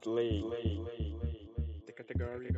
[0.00, 0.42] Play.
[1.86, 2.48] The category.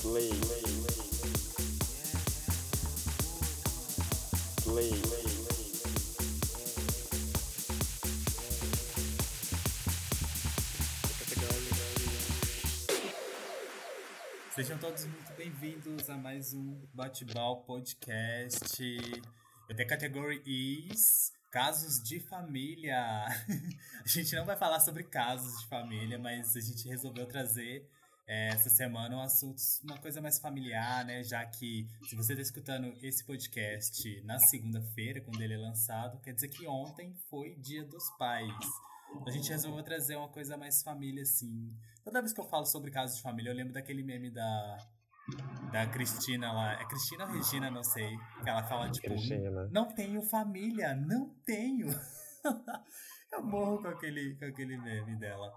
[0.00, 0.30] Play.
[4.64, 5.09] Play.
[14.70, 18.78] Sejam todos muito bem-vindos a mais um Bate-Bal Podcast.
[19.76, 23.26] The category is Casos de Família.
[23.26, 27.84] a gente não vai falar sobre casos de família, mas a gente resolveu trazer
[28.28, 31.24] é, essa semana um assunto, uma coisa mais familiar, né?
[31.24, 36.32] Já que se você está escutando esse podcast na segunda-feira, quando ele é lançado, quer
[36.32, 38.54] dizer que ontem foi Dia dos Pais.
[39.26, 41.72] A gente resolveu trazer uma coisa mais família, assim.
[42.04, 44.76] Toda vez que eu falo sobre casos de família, eu lembro daquele meme da,
[45.72, 46.72] da Cristina lá.
[46.80, 48.08] É Cristina ou Regina, não sei.
[48.42, 49.68] Que ela fala, tipo, Cristina.
[49.70, 51.88] não tenho família, não tenho.
[53.32, 55.52] eu morro com aquele, com aquele meme dela.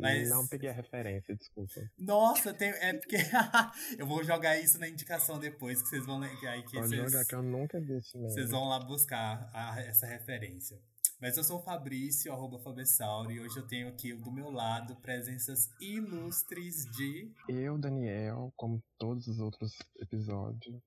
[0.00, 1.80] Mas- Não peguei a referência, desculpa.
[1.98, 3.16] Nossa, tem, é porque
[3.98, 7.24] eu vou jogar isso na indicação depois, que vocês vão aí que Pode vocês, jogar
[7.24, 10.78] que eu nunca vi vocês vão lá buscar a- essa referência.
[11.20, 14.94] Mas eu sou o Fabrício, arroba Fabessauro, e hoje eu tenho aqui do meu lado
[15.00, 17.34] presenças ilustres de.
[17.48, 20.80] Eu, Daniel, como todos os outros episódios,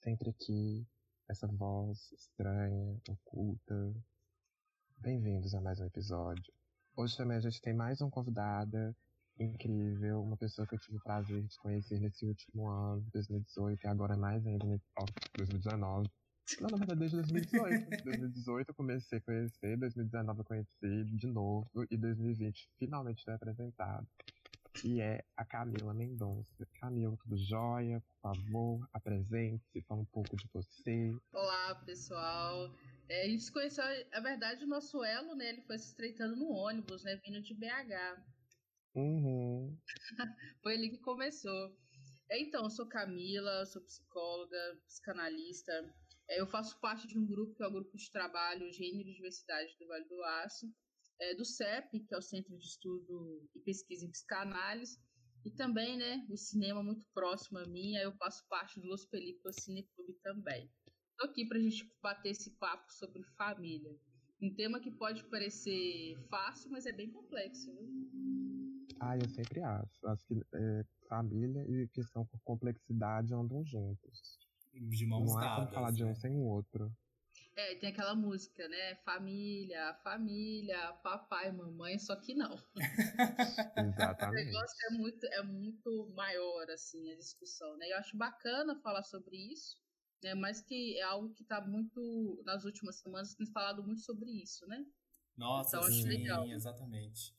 [0.00, 0.86] sempre aqui,
[1.28, 3.92] essa voz estranha, oculta.
[4.98, 6.54] Bem-vindos a mais um episódio.
[6.96, 8.96] Hoje também a gente tem mais uma convidada
[9.40, 13.88] incrível, uma pessoa que eu tive o prazer de conhecer nesse último ano, 2018, e
[13.88, 15.04] agora mais ainda em ó,
[15.36, 16.08] 2019.
[16.60, 18.04] Não, na verdade, desde 2018.
[18.04, 24.06] 2018 eu comecei a conhecer, 2019 eu conheci de novo, e 2020 finalmente foi apresentado
[24.74, 26.66] que é a Camila Mendonça.
[26.80, 28.00] Camila, tudo jóia?
[28.00, 31.16] Por favor, apresente-se, fala um pouco de você.
[31.32, 32.74] Olá, pessoal.
[33.08, 35.50] É, a gente se conheceu, na verdade, o nosso elo, né?
[35.50, 37.20] Ele foi se estreitando no ônibus, né?
[37.24, 38.20] Vindo de BH.
[38.94, 39.76] Uhum.
[40.62, 41.76] Foi ali que começou.
[42.30, 45.72] É, então, eu sou Camila, sou psicóloga, psicanalista.
[46.28, 49.14] É, eu faço parte de um grupo que é o Grupo de Trabalho Gênero e
[49.14, 50.72] Diversidade do Vale do Aço.
[51.20, 54.98] É, do CEP, que é o Centro de Estudo e Pesquisa em Psicanálise.
[55.44, 57.94] E também, né, o cinema muito próximo a mim.
[57.96, 60.70] Eu faço parte do Los Películas Cine Clube também.
[61.10, 63.94] Estou aqui para a gente bater esse papo sobre família.
[64.42, 67.72] Um tema que pode parecer fácil, mas é bem complexo.
[67.72, 67.88] Viu?
[69.00, 70.06] Ah, eu sempre acho.
[70.08, 74.43] Acho que é, família e questão por complexidade andam juntos.
[74.74, 75.54] De mãos Não dadas.
[75.56, 76.14] como falar de um né?
[76.14, 76.92] sem o outro.
[77.56, 78.96] É, tem aquela música, né?
[79.04, 82.56] Família, família, papai, mamãe, só que não.
[83.76, 84.46] O Exatamente.
[84.46, 87.90] negócio é muito, é muito maior, assim, a discussão, né?
[87.92, 89.76] Eu acho bacana falar sobre isso,
[90.22, 90.34] né?
[90.34, 94.66] Mas que é algo que tá muito, nas últimas semanas, tem falado muito sobre isso,
[94.66, 94.84] né?
[95.36, 96.46] Nossa, Então, acho sim, legal.
[96.48, 97.34] exatamente.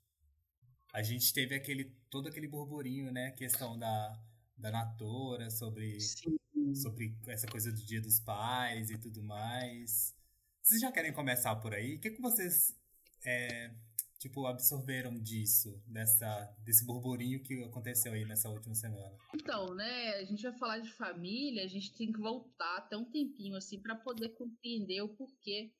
[0.93, 3.31] A gente teve aquele, todo aquele burburinho, né?
[3.31, 4.17] Questão da,
[4.57, 6.37] da Natura, sobre, Sim.
[6.73, 10.15] Sobre essa coisa do Dia dos Pais e tudo mais.
[10.61, 11.95] Vocês já querem começar por aí?
[11.95, 12.75] O que, que vocês,
[13.23, 13.71] é,
[14.17, 19.15] tipo, absorveram disso, dessa, desse burburinho que aconteceu aí nessa última semana?
[19.35, 23.05] Então, né, a gente vai falar de família, a gente tem que voltar até um
[23.05, 25.71] tempinho, assim, para poder compreender o porquê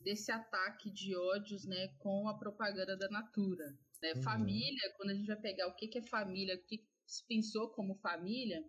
[0.00, 3.78] desse ataque de ódios, né, com a propaganda da Natura.
[4.02, 4.14] Né?
[4.14, 4.22] Uhum.
[4.22, 7.68] Família, quando a gente vai pegar o que, que é família, o que se pensou
[7.70, 8.64] como família,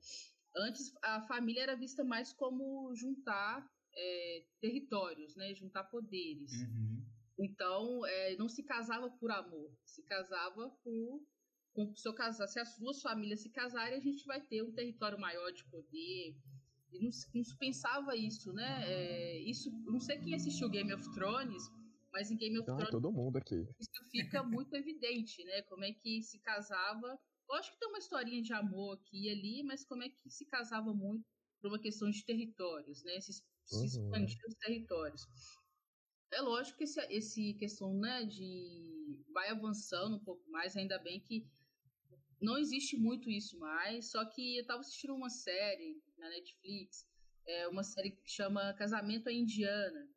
[0.56, 6.52] antes a família era vista mais como juntar é, territórios, né, juntar poderes.
[6.53, 7.03] Uhum.
[7.40, 11.22] Então, é, não se casava por amor, se casava por.
[11.74, 14.72] Com, se, eu casar, se as duas famílias se casarem, a gente vai ter um
[14.72, 16.38] território maior de poder.
[16.92, 18.84] E não, se- não se pensava isso, né?
[18.86, 21.63] É, isso, não sei quem assistiu Game of Thrones,
[22.12, 23.68] mas em Game of é Thrones todo mundo aqui.
[23.80, 25.63] isso fica muito evidente, né?
[25.63, 27.19] Como é que se casava.
[27.53, 30.44] Lógico que tem uma historinha de amor aqui e ali, mas como é que se
[30.44, 31.24] casava muito
[31.62, 33.19] por uma questão de territórios, né?
[33.22, 33.44] Se, se
[33.75, 33.86] Uhum.
[33.86, 35.22] expandir os territórios.
[36.31, 41.19] É lógico que esse, esse questão, né, de vai avançando um pouco mais, ainda bem
[41.19, 41.45] que
[42.42, 47.07] não existe muito isso mais, só que eu tava assistindo uma série na Netflix,
[47.45, 50.10] é uma série que chama Casamento à Indiana,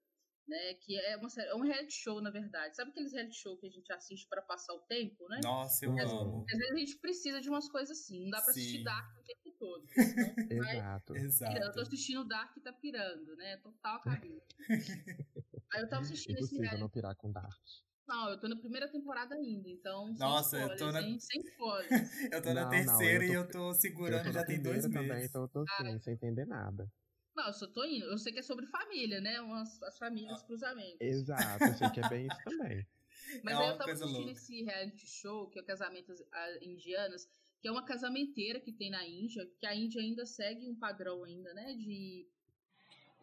[0.46, 2.76] né, que é uma série, é um reality show na verdade.
[2.76, 5.40] Sabe aqueles reality show que a gente assiste para passar o tempo, né?
[5.43, 6.00] Nossa, eu Uhum.
[6.20, 6.44] amo.
[6.50, 8.84] Às vezes a gente precisa de umas coisas assim, não dá pra assistir.
[8.84, 9.87] Dark o tempo todo.
[9.88, 10.34] senão
[10.69, 11.12] vai Exato.
[11.12, 11.16] pirando.
[11.16, 11.81] Eu tô Exato.
[11.81, 13.56] assistindo Dark e tá pirando, né?
[13.58, 14.40] Total carinho.
[15.72, 17.52] Aí eu tava assistindo esse reality não pirar com Dark.
[18.08, 20.14] Não, eu tô na primeira temporada ainda, então.
[20.16, 21.02] Nossa, eu tô na.
[21.02, 21.19] Hein?
[21.19, 21.88] Sem spoilers.
[22.32, 24.44] eu tô na Não, terceira não, eu e tô- eu tô segurando Eu tô já
[24.44, 24.92] tem dois meses.
[24.92, 26.88] também, então eu tô assim, sem entender nada.
[27.37, 28.06] Não, eu só tô indo.
[28.06, 29.41] Eu sei que é sobre família, né?
[29.41, 31.00] Umas, as famílias, cruzamentos.
[31.00, 32.87] Exato, eu sei que é bem isso também.
[33.43, 34.33] Mas É aí eu tava assistindo louca.
[34.33, 37.29] esse reality show, que é Casamentos ah, Indianas,
[37.61, 41.25] que é uma casamenteira que tem na Índia, que a Índia ainda segue um padrão
[41.25, 41.75] ainda, né?
[41.75, 42.27] De.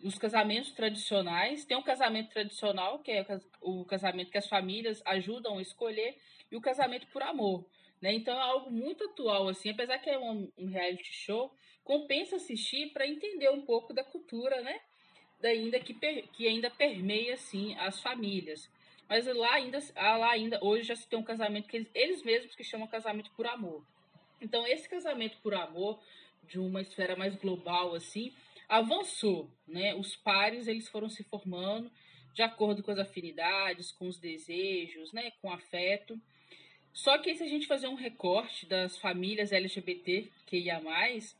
[0.03, 1.65] os casamentos tradicionais.
[1.65, 3.25] Tem um casamento tradicional, que é
[3.61, 6.17] o o casamento que as famílias ajudam a escolher,
[6.51, 7.65] e o casamento por amor.
[8.01, 8.13] Né?
[8.13, 12.91] Então é algo muito atual, assim, apesar que é um, um reality show, compensa assistir
[12.91, 14.79] para entender um pouco da cultura, né?
[15.39, 18.69] Da ainda que, que ainda permeia assim as famílias.
[19.09, 22.23] Mas lá ainda, ah, lá ainda hoje já se tem um casamento que eles, eles
[22.23, 23.85] mesmos que chamam casamento por amor.
[24.41, 25.99] Então esse casamento por amor
[26.47, 28.33] de uma esfera mais global assim,
[28.67, 29.93] avançou, né?
[29.95, 31.91] Os pares eles foram se formando
[32.33, 35.31] de acordo com as afinidades, com os desejos, né?
[35.41, 36.19] Com afeto.
[36.91, 41.35] Só que se a gente fazer um recorte das famílias LGBT que ia mais,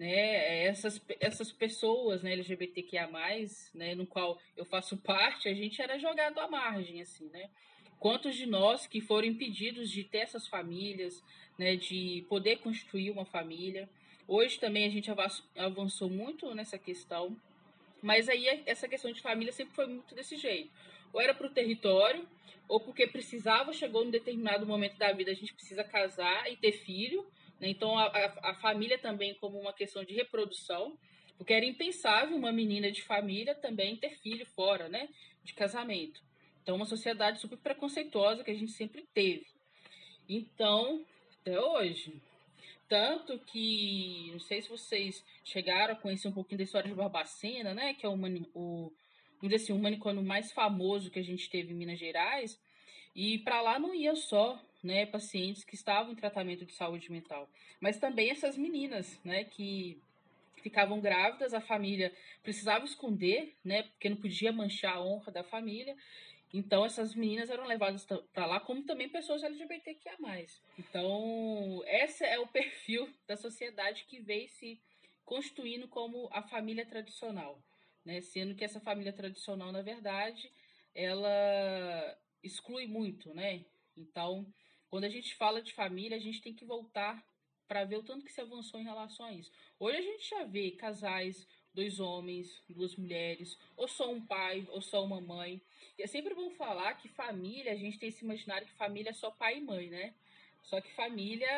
[0.00, 0.64] né?
[0.64, 2.32] Essas, essas pessoas, né?
[2.32, 3.06] LGBTQIA+,
[3.74, 3.94] né?
[3.94, 7.50] No qual eu faço parte, a gente era jogado à margem, assim, né?
[7.98, 11.22] Quantos de nós que foram impedidos de ter essas famílias,
[11.58, 11.76] né?
[11.76, 13.86] De poder constituir uma família.
[14.26, 15.10] Hoje também a gente
[15.54, 17.36] avançou, muito nessa questão,
[18.00, 20.70] mas aí essa questão de família sempre foi muito desse jeito.
[21.12, 22.26] Ou era para o território,
[22.66, 26.72] ou porque precisava, chegou num determinado momento da vida, a gente precisa casar e ter
[26.72, 27.26] filho.
[27.60, 27.68] Né?
[27.68, 30.98] Então a, a, a família também como uma questão de reprodução,
[31.36, 35.08] porque era impensável uma menina de família também ter filho fora, né?
[35.44, 36.22] De casamento.
[36.62, 39.46] Então uma sociedade super preconceituosa que a gente sempre teve.
[40.28, 41.04] Então,
[41.40, 42.20] até hoje.
[42.88, 47.72] Tanto que, não sei se vocês chegaram a conhecer um pouquinho da história de Barbacena,
[47.72, 47.94] né?
[47.94, 48.94] Que é o, o, vamos
[49.42, 52.60] dizer assim, o manicômio mais famoso que a gente teve em Minas Gerais.
[53.14, 57.48] E para lá não ia só né, pacientes que estavam em tratamento de saúde mental,
[57.80, 60.00] mas também essas meninas né, que
[60.62, 62.12] ficavam grávidas, a família
[62.42, 65.96] precisava esconder, né, porque não podia manchar a honra da família.
[66.52, 70.16] Então, essas meninas eram levadas para lá, como também pessoas LGBTQIA.
[70.78, 74.80] Então, esse é o perfil da sociedade que veio se
[75.24, 77.62] constituindo como a família tradicional.
[78.04, 78.20] Né?
[78.20, 80.50] Sendo que essa família tradicional, na verdade,
[80.92, 83.32] ela exclui muito.
[83.32, 83.64] Né?
[83.96, 84.44] Então,
[84.90, 87.24] quando a gente fala de família, a gente tem que voltar
[87.68, 89.52] para ver o tanto que se avançou em relação a isso.
[89.78, 94.82] Hoje a gente já vê casais, dois homens, duas mulheres, ou só um pai, ou
[94.82, 95.62] só uma mãe.
[95.96, 99.12] E é sempre bom falar que família, a gente tem esse imaginário que família é
[99.12, 100.12] só pai e mãe, né?
[100.64, 101.48] Só que família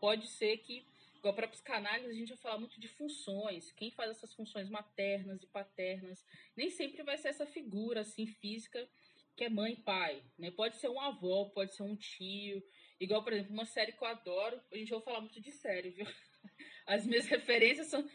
[0.00, 0.84] pode ser que,
[1.16, 3.70] igual para psicanálise, a gente vai falar muito de funções.
[3.70, 6.26] Quem faz essas funções maternas e paternas,
[6.56, 8.88] nem sempre vai ser essa figura assim física
[9.36, 10.50] que é mãe pai, né?
[10.50, 12.62] Pode ser um avó, pode ser um tio.
[12.98, 15.90] Igual, por exemplo, uma série que eu adoro, a gente vai falar muito de série,
[15.90, 16.06] viu?
[16.86, 18.08] As minhas referências são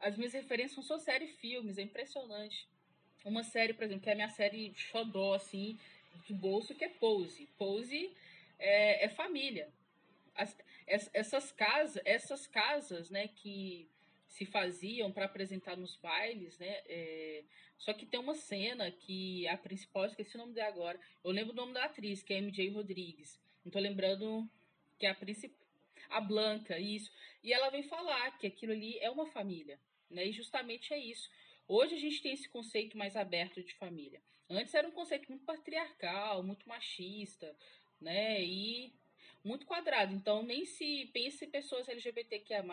[0.00, 2.66] as minhas referências são só série e filmes, é impressionante.
[3.22, 5.78] Uma série, por exemplo, que é a minha série xodó, assim,
[6.26, 7.46] de bolso, que é Pose.
[7.58, 8.10] Pose
[8.58, 9.70] é, é família.
[10.34, 13.90] As, essas, casas, essas casas, né, que
[14.30, 17.42] se faziam para apresentar nos bailes, né, é,
[17.76, 21.52] só que tem uma cena que a principal, esqueci o nome dela agora, eu lembro
[21.52, 23.40] o nome da atriz, que é MJ Rodrigues.
[23.64, 24.48] Não tô lembrando
[24.98, 25.58] que é a principal,
[26.08, 27.10] a Blanca, isso.
[27.42, 31.28] E ela vem falar que aquilo ali é uma família, né, e justamente é isso.
[31.66, 34.22] Hoje a gente tem esse conceito mais aberto de família.
[34.48, 37.56] Antes era um conceito muito patriarcal, muito machista,
[38.00, 38.42] né?
[38.42, 38.92] E
[39.44, 40.12] muito quadrado.
[40.14, 42.64] Então nem se pense pessoas LGBTQIA+,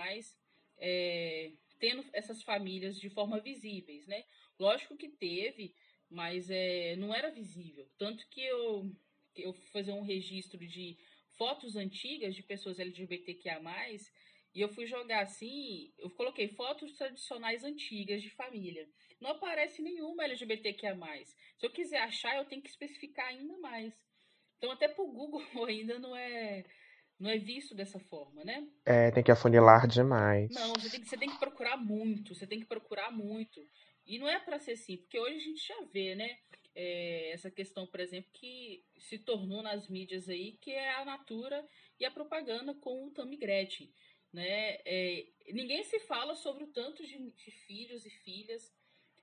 [0.77, 4.23] é, tendo essas famílias de forma visíveis, né?
[4.59, 5.73] Lógico que teve,
[6.09, 7.87] mas é, não era visível.
[7.97, 8.91] Tanto que eu,
[9.35, 10.97] eu fui fazer um registro de
[11.37, 13.61] fotos antigas de pessoas LGBTQIA+,
[14.55, 18.89] e eu fui jogar assim, eu coloquei fotos tradicionais antigas de família.
[19.19, 20.95] Não aparece nenhuma LGBTQIA+.
[21.57, 23.93] Se eu quiser achar, eu tenho que especificar ainda mais.
[24.57, 26.65] Então até pro Google ainda não é
[27.19, 28.67] não é visto dessa forma, né?
[28.85, 30.51] É, tem que afunilar demais.
[30.51, 33.65] Não, você tem, que, você tem que procurar muito, você tem que procurar muito.
[34.05, 36.37] E não é para ser assim, porque hoje a gente já vê, né?
[36.75, 41.67] É, essa questão, por exemplo, que se tornou nas mídias aí, que é a Natura
[41.99, 43.91] e a propaganda com o Tammy Gretchen.
[44.31, 44.77] Né?
[44.85, 48.71] É, ninguém se fala sobre o tanto de, de filhos e filhas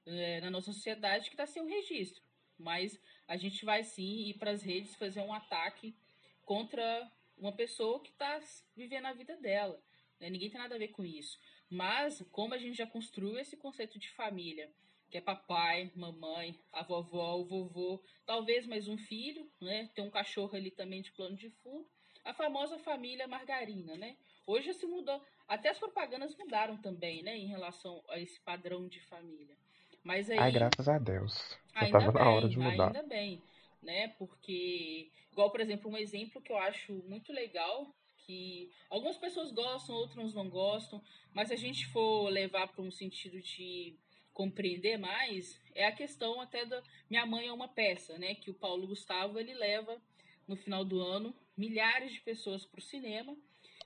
[0.04, 2.20] é, na nossa sociedade que está sem um registro.
[2.58, 5.96] Mas a gente vai sim ir para as redes fazer um ataque
[6.44, 8.40] contra uma pessoa que está
[8.76, 9.80] vivendo a vida dela.
[10.20, 10.30] Né?
[10.30, 11.38] Ninguém tem nada a ver com isso.
[11.70, 14.70] Mas, como a gente já construiu esse conceito de família,
[15.10, 19.88] que é papai, mamãe, a vovó, o vovô, talvez mais um filho, né?
[19.94, 21.86] Tem um cachorro ali também de plano de fundo.
[22.24, 24.16] A famosa família margarina, né?
[24.46, 29.00] Hoje se mudou, até as propagandas mudaram também, né, em relação a esse padrão de
[29.06, 29.56] família.
[30.02, 31.58] Mas aí Ai, graças a Deus.
[31.72, 32.86] Já ainda tava bem, na hora de mudar.
[32.88, 33.42] ainda bem,
[33.84, 34.08] né?
[34.18, 39.94] Porque igual, por exemplo, um exemplo que eu acho muito legal que algumas pessoas gostam,
[39.94, 43.94] outras não gostam, mas se a gente for levar para um sentido de
[44.32, 48.34] compreender mais, é a questão até da Minha Mãe é uma peça, né?
[48.34, 50.00] Que o Paulo Gustavo ele leva
[50.48, 53.36] no final do ano milhares de pessoas para o cinema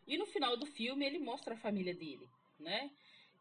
[0.06, 2.26] e no final do filme ele mostra a família dele,
[2.58, 2.90] né?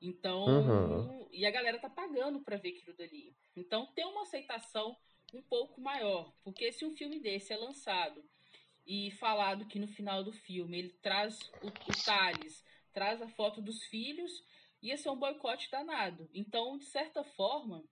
[0.01, 1.27] Então, Uhum.
[1.31, 3.35] e a galera tá pagando para ver aquilo dali.
[3.55, 4.95] Então tem uma aceitação
[5.33, 8.23] um pouco maior, porque se um filme desse é lançado
[8.85, 13.61] e falado que no final do filme ele traz o, o Thales, traz a foto
[13.61, 14.43] dos filhos,
[14.81, 16.29] ia ser um boicote danado.
[16.33, 17.83] Então, de certa forma,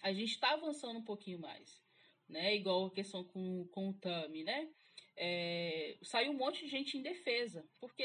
[0.00, 1.80] a gente está avançando um pouquinho mais,
[2.28, 2.54] né?
[2.56, 4.68] Igual a questão com, com o Tami, né?
[5.16, 8.02] É, saiu um monte de gente em defesa, porque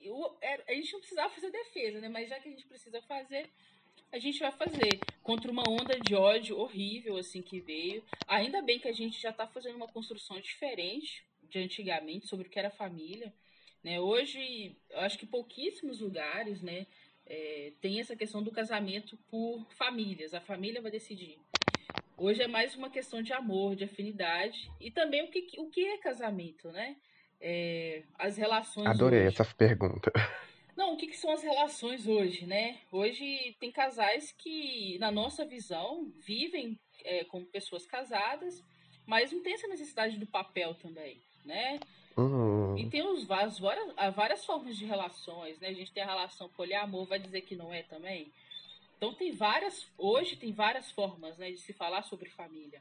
[0.00, 2.08] eu- é- a gente não precisava fazer defesa, né?
[2.08, 3.50] Mas já que a gente precisa fazer,
[4.12, 8.02] a gente vai fazer contra uma onda de ódio horrível assim que veio.
[8.26, 12.50] Ainda bem que a gente já está fazendo uma construção diferente de antigamente sobre o
[12.50, 13.32] que era família,
[13.82, 14.00] né?
[14.00, 16.86] Hoje, eu acho que pouquíssimos lugares, né,
[17.26, 20.34] é, tem essa questão do casamento por famílias.
[20.34, 21.38] A família vai decidir.
[22.16, 25.84] Hoje é mais uma questão de amor, de afinidade e também o que, o que
[25.84, 26.96] é casamento, né?
[27.40, 29.28] É, as relações Adorei hoje.
[29.28, 30.12] essa pergunta.
[30.76, 32.78] Não, o que, que são as relações hoje, né?
[32.90, 38.62] Hoje tem casais que, na nossa visão, vivem é, como pessoas casadas,
[39.06, 41.78] mas não tem essa necessidade do papel também, né?
[42.16, 42.76] Uhum.
[42.78, 45.68] E tem os, as várias, várias formas de relações, né?
[45.68, 48.32] A gente tem a relação poliamor, vai dizer que não é também?
[48.96, 52.80] Então tem várias, hoje tem várias formas né, de se falar sobre família.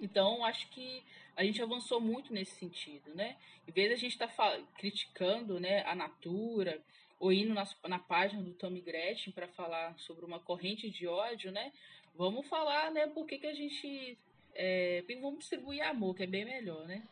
[0.00, 1.02] Então acho que
[1.36, 3.36] a gente avançou muito nesse sentido, né?
[3.66, 6.82] Em vez de a gente estar criticando né, a Natura
[7.24, 11.50] ou indo nas, na página do Tommy Gretchen para falar sobre uma corrente de ódio,
[11.50, 11.72] né?
[12.14, 13.06] Vamos falar, né?
[13.06, 14.18] Por que, que a gente
[14.54, 17.02] é, vamos distribuir amor, que é bem melhor, né?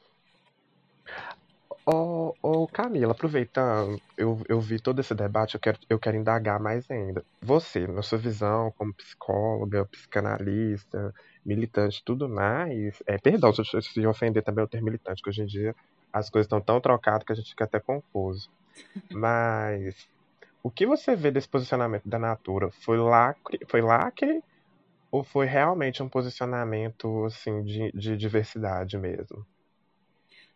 [1.87, 6.61] Ô, ô, Camila, aproveitando, eu, eu vi todo esse debate, eu quero, eu quero indagar
[6.61, 7.25] mais ainda.
[7.41, 13.63] Você, na sua visão como psicóloga, psicanalista, militante, tudo mais, é, perdão se
[13.97, 15.75] eu ofender também o termo militante, que hoje em dia
[16.13, 18.51] as coisas estão tão trocadas que a gente fica até confuso.
[19.13, 20.09] Mas
[20.63, 22.71] o que você vê desse posicionamento da Natura?
[22.73, 24.43] Foi lacre, foi lacre
[25.11, 29.47] ou foi realmente um posicionamento assim de, de diversidade mesmo?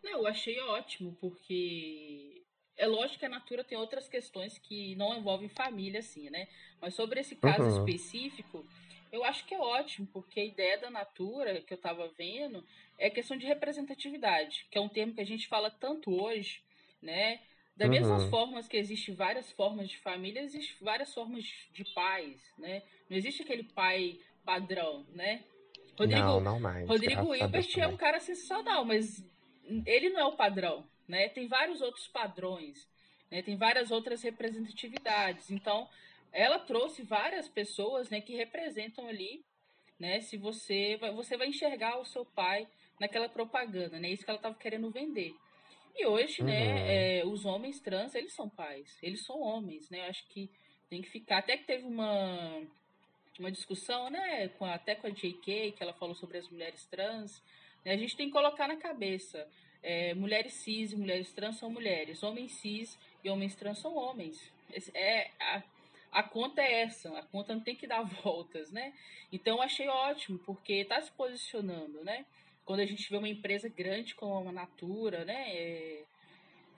[0.03, 2.43] Não, eu achei ótimo, porque
[2.77, 6.47] é lógico que a Natura tem outras questões que não envolvem família, assim, né?
[6.81, 7.69] Mas sobre esse caso Uhum.
[7.69, 8.67] específico,
[9.11, 12.63] eu acho que é ótimo, porque a ideia da Natura, que eu estava vendo,
[12.97, 16.61] é questão de representatividade, que é um termo que a gente fala tanto hoje,
[17.01, 17.39] né?
[17.77, 18.29] Da mesmas Uhum.
[18.31, 22.81] formas que existem várias formas de família, existem várias formas de pais, né?
[23.07, 25.43] Não existe aquele pai padrão, né?
[25.97, 26.87] Rodrigo, Não, não mais.
[26.87, 29.23] Rodrigo Hilbert é um cara sensacional, mas
[29.85, 31.29] ele não é o padrão, né?
[31.29, 32.87] Tem vários outros padrões,
[33.29, 33.43] né?
[33.43, 35.51] Tem várias outras representatividades.
[35.51, 35.87] Então,
[36.31, 39.43] ela trouxe várias pessoas, né, que representam ali,
[39.99, 40.21] né?
[40.21, 42.67] Se você vai, você vai enxergar o seu pai
[42.99, 44.09] naquela propaganda, né?
[44.09, 45.35] Isso que ela estava querendo vender.
[45.97, 46.47] E hoje, Uhum.
[46.47, 49.99] né, é, os homens trans, eles são pais, eles são homens, né?
[50.05, 50.49] Eu acho que
[50.89, 51.39] tem que ficar.
[51.39, 52.61] Até que teve uma
[53.39, 57.41] uma discussão, né, com até com a JK, que ela falou sobre as mulheres trans.
[57.85, 59.47] né, a gente tem que colocar na cabeça:
[59.83, 64.51] é, mulheres cis e mulheres trans são mulheres, homens cis e homens trans são homens.
[64.93, 65.63] É, a,
[66.11, 68.93] a conta é essa, a conta não tem que dar voltas, né?
[69.31, 72.25] Então eu achei ótimo, porque está se posicionando, né?
[72.67, 75.55] Quando a gente vê uma empresa grande como a Natura, né?
[75.55, 76.03] é,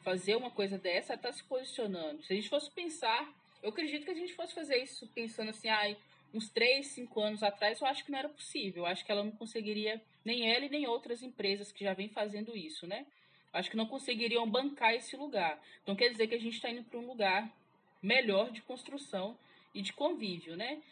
[0.03, 2.21] fazer uma coisa dessa, está se posicionando.
[2.21, 3.27] Se a gente fosse pensar,
[3.63, 5.97] eu acredito que a gente fosse fazer isso pensando assim, ai,
[6.31, 8.83] uns 3, 5 anos atrás, eu acho que não era possível.
[8.83, 12.07] Eu acho que ela não conseguiria, nem ela e nem outras empresas que já vêm
[12.07, 13.07] fazendo isso, né?
[13.51, 15.59] Acho que não conseguiriam bancar esse lugar.
[15.81, 17.51] Então quer dizer que a gente está indo para um lugar
[17.99, 19.35] melhor de construção
[19.73, 20.83] e de convívio, né?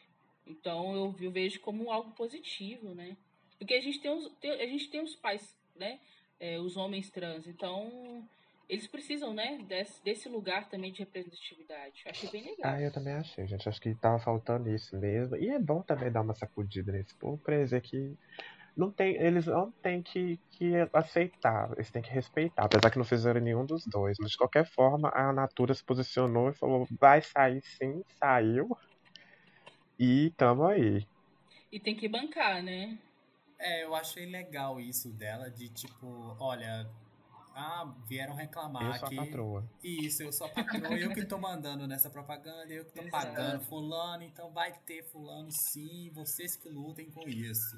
[0.47, 3.15] Então eu, eu vejo como algo positivo, né?
[3.57, 5.99] Porque a gente tem os, tem- a gente tem os pais, né?
[6.39, 7.47] É, os homens trans.
[7.47, 8.23] Então
[8.69, 9.57] eles precisam, né?
[9.67, 12.03] Desse, desse lugar também de representatividade.
[12.05, 12.73] Eu achei bem legal.
[12.73, 13.67] Ah, eu também achei, gente.
[13.67, 15.35] Acho que tava faltando isso mesmo.
[15.37, 18.15] E é bom também dar uma sacudida nesse povo pra dizer que
[18.75, 23.05] não tem, eles não têm que, que aceitar, eles têm que respeitar, apesar que não
[23.05, 24.17] fizeram nenhum dos dois.
[24.19, 28.67] Mas de qualquer forma, a Natura se posicionou e falou: vai sair sim, saiu.
[29.99, 31.07] E tamo aí.
[31.71, 32.97] E tem que bancar, né?
[33.59, 36.89] É, eu achei legal isso dela, de tipo, olha,
[37.55, 39.17] ah, vieram reclamar Eu sou que.
[39.17, 39.69] a patroa.
[39.83, 43.11] Isso, eu sou a patroa, eu que tô mandando nessa propaganda, eu que tô Exato.
[43.11, 47.75] pagando fulano, então vai ter fulano sim, vocês que lutem com isso.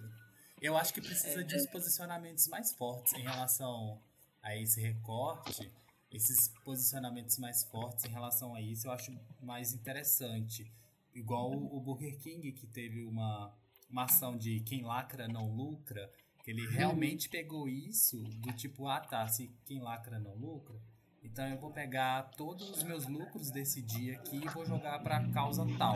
[0.61, 4.01] Eu acho que precisa de uns posicionamentos mais fortes em relação
[4.43, 5.71] a esse recorte,
[6.11, 10.69] esses posicionamentos mais fortes em relação a isso, eu acho mais interessante.
[11.15, 13.53] Igual o Burger King, que teve uma,
[13.89, 16.11] uma ação de quem lacra não lucra,
[16.43, 20.79] que ele realmente pegou isso do tipo, ah tá, se quem lacra não lucra,
[21.23, 25.27] então eu vou pegar todos os meus lucros desse dia aqui e vou jogar pra
[25.31, 25.95] causa tal.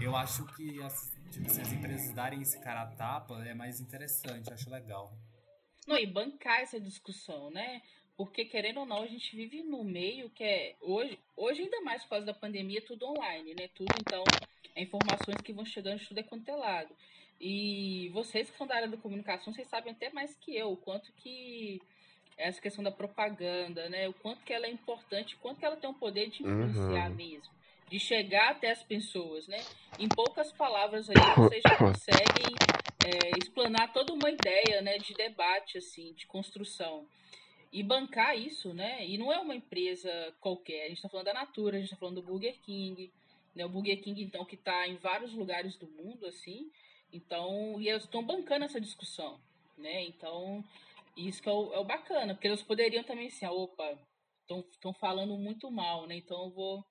[0.00, 3.80] Eu acho que as, tipo, se as empresas darem esse cara a tapa é mais
[3.80, 5.12] interessante, acho legal.
[5.86, 7.82] Não, e bancar essa discussão, né?
[8.16, 10.74] Porque, querendo ou não, a gente vive no meio que é.
[10.80, 13.68] Hoje, hoje ainda mais por causa da pandemia, tudo online, né?
[13.68, 14.24] Tudo, então,
[14.74, 16.94] informações que vão chegando de tudo é quanto é lado.
[17.40, 20.76] E vocês que são da área da comunicação, vocês sabem até mais que eu o
[20.76, 21.80] quanto que
[22.38, 24.08] essa questão da propaganda, né?
[24.08, 27.10] O quanto que ela é importante, o quanto que ela tem um poder de influenciar
[27.10, 27.16] Uhum.
[27.16, 27.54] mesmo.
[27.88, 29.58] De chegar até as pessoas, né?
[29.98, 32.54] Em poucas palavras ali, vocês já conseguem
[33.04, 34.98] é, explanar toda uma ideia, né?
[34.98, 37.06] De debate, assim, de construção.
[37.72, 39.06] E bancar isso, né?
[39.06, 40.84] E não é uma empresa qualquer.
[40.84, 43.10] A gente está falando da Natura, a gente está falando do Burger King,
[43.56, 43.64] né?
[43.64, 46.70] O Burger King, então, que está em vários lugares do mundo, assim.
[47.12, 49.40] Então, e eles estão bancando essa discussão,
[49.76, 50.04] né?
[50.04, 50.62] Então,
[51.16, 53.98] isso que é o, é o bacana, porque eles poderiam também assim, ah, opa,
[54.70, 56.16] estão falando muito mal, né?
[56.16, 56.84] Então eu vou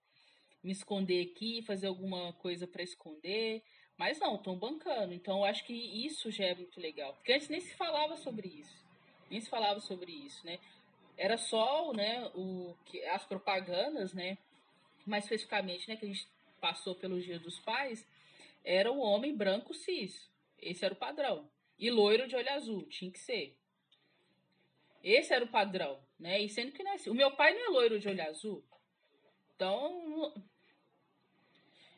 [0.64, 3.64] me esconder aqui, fazer alguma coisa para esconder.
[3.98, 5.14] Mas não, estão bancando.
[5.14, 7.14] Então eu acho que isso já é muito legal.
[7.14, 8.84] Porque antes nem se falava sobre isso.
[9.30, 10.60] Nem se falava sobre isso, né?
[11.18, 14.38] Era só, né, o, que, as propagandas, né?
[15.06, 16.28] Mais especificamente, né, que a gente
[16.60, 18.08] passou pelo Dia dos Pais,
[18.64, 20.30] era o homem branco cis.
[20.58, 21.50] Esse era o padrão.
[21.78, 23.58] E loiro de olho azul, tinha que ser.
[25.04, 26.42] Esse era o padrão, né?
[26.42, 27.10] E sendo que não é assim.
[27.10, 28.64] O meu pai não é loiro de olho azul.
[29.56, 30.34] Então,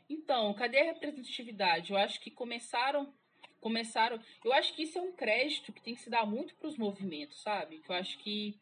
[0.10, 1.92] então, cadê a representatividade?
[1.92, 3.14] Eu acho que começaram
[3.60, 6.68] começaram, eu acho que isso é um crédito que tem que se dar muito para
[6.68, 7.80] os movimentos, sabe?
[7.80, 8.56] Que eu acho que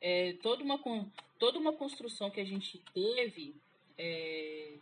[0.00, 0.78] é, toda uma
[1.38, 3.56] toda uma construção que a gente teve
[3.98, 4.74] é,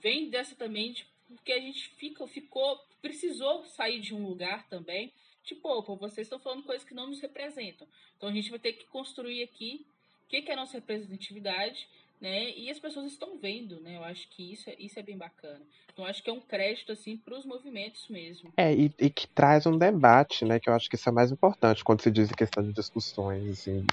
[0.00, 5.12] vem dessa também de, porque a gente fica, ficou, precisou sair de um lugar também.
[5.44, 7.86] Tipo, opa, vocês estão falando coisas que não nos representam.
[8.16, 9.86] Então a gente vai ter que construir aqui
[10.26, 11.88] o que, que é a nossa representatividade,
[12.20, 12.50] né?
[12.56, 13.96] E as pessoas estão vendo, né?
[13.96, 15.64] Eu acho que isso é, isso é bem bacana.
[15.92, 18.52] Então acho que é um crédito assim para os movimentos mesmo.
[18.56, 20.60] É, e, e que traz um debate, né?
[20.60, 23.48] Que eu acho que isso é mais importante quando se diz em questão de discussões,
[23.48, 23.86] assim,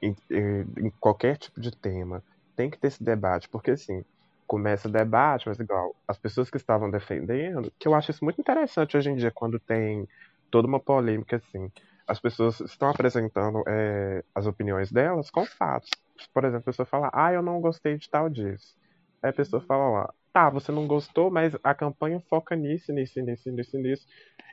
[0.00, 2.22] em, em- em qualquer tipo de tema.
[2.54, 4.04] Tem que ter esse debate, porque assim,
[4.46, 8.40] começa o debate, mas igual, as pessoas que estavam defendendo, que eu acho isso muito
[8.40, 10.08] interessante hoje em dia, quando tem
[10.50, 11.70] toda uma polêmica, assim.
[12.06, 15.88] As pessoas estão apresentando é, as opiniões delas com fatos.
[16.32, 18.76] Por exemplo, a pessoa fala, ah, eu não gostei de tal disso.
[19.22, 23.20] Aí a pessoa fala lá, tá, você não gostou, mas a campanha foca nisso, nisso,
[23.22, 24.06] nisso, nisso, nisso.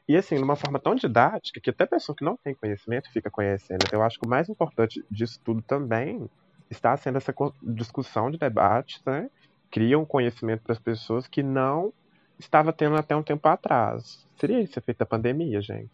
[0.08, 3.30] E assim, de uma forma tão didática que até pessoa que não tem conhecimento fica
[3.30, 3.86] conhecendo.
[3.92, 6.30] Eu acho que o mais importante disso tudo também
[6.70, 9.30] está sendo essa discussão de debate, né?
[9.72, 11.94] Cria um conhecimento para as pessoas que não
[12.38, 14.26] estava tendo até um tempo atrás.
[14.38, 15.92] Seria esse efeito da pandemia, gente.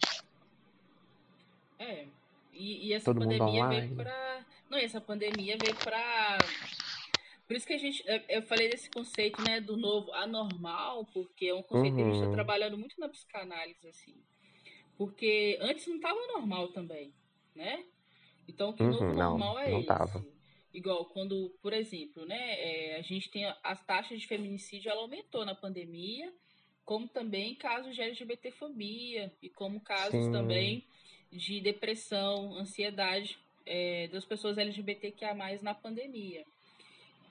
[1.77, 2.05] É.
[2.53, 4.45] E, e essa Todo pandemia veio pra.
[4.69, 6.37] Não, e essa pandemia veio pra.
[7.45, 8.03] Por isso que a gente.
[8.27, 12.19] eu- falei desse conceito, né, do novo anormal, porque é um conceito que a gente
[12.19, 12.31] tá Uhum.
[12.33, 14.15] trabalhando muito na psicanálise, assim.
[14.97, 17.13] Porque antes não tava normal também,
[17.55, 17.83] né?
[18.47, 19.87] Então, que novo Uhum, não, normal é não esse?
[19.87, 20.25] tava.
[20.77, 25.43] Igual quando, por exemplo, né, é, a gente tem as taxas de feminicídio, ela aumentou
[25.43, 26.31] na pandemia,
[26.85, 30.31] como também casos de LGBTfobia e como casos Sim.
[30.31, 30.85] também
[31.31, 36.45] de depressão, ansiedade é, das pessoas LGBTQIA+, na pandemia.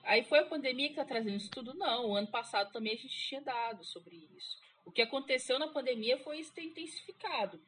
[0.02, 1.72] Aí foi a pandemia que está trazendo isso tudo?
[1.72, 4.58] Não, o ano passado também a gente tinha dados sobre isso.
[4.84, 7.60] O que aconteceu na pandemia foi isso ter intensificado.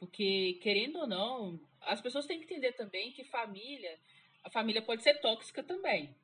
[0.00, 3.96] Porque, querendo ou não, as pessoas têm que entender também que família,
[4.44, 6.14] a família pode ser tóxica também.